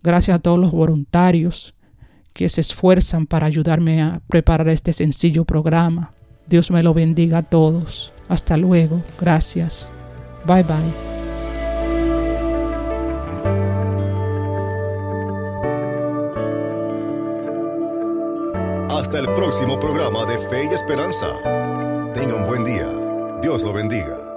Gracias 0.03 0.37
a 0.37 0.39
todos 0.39 0.59
los 0.59 0.71
voluntarios 0.71 1.75
que 2.39 2.49
se 2.49 2.61
esfuerzan 2.61 3.27
para 3.27 3.49
ayudarme 3.49 4.01
a 4.01 4.21
preparar 4.29 4.69
este 4.69 4.93
sencillo 4.93 5.45
programa. 5.45 6.13
Dios 6.47 6.71
me 6.71 6.85
lo 6.85 6.95
bendiga 6.95 7.39
a 7.39 7.43
todos. 7.43 8.13
Hasta 8.29 8.57
luego. 8.57 9.03
Gracias. 9.21 9.93
Bye 10.47 10.63
bye. 10.63 10.77
Hasta 18.89 19.19
el 19.19 19.27
próximo 19.35 19.81
programa 19.81 20.25
de 20.25 20.39
Fe 20.39 20.69
y 20.71 20.75
Esperanza. 20.75 21.27
Tenga 22.15 22.37
un 22.37 22.45
buen 22.47 22.63
día. 22.63 22.87
Dios 23.43 23.65
lo 23.65 23.73
bendiga. 23.73 24.28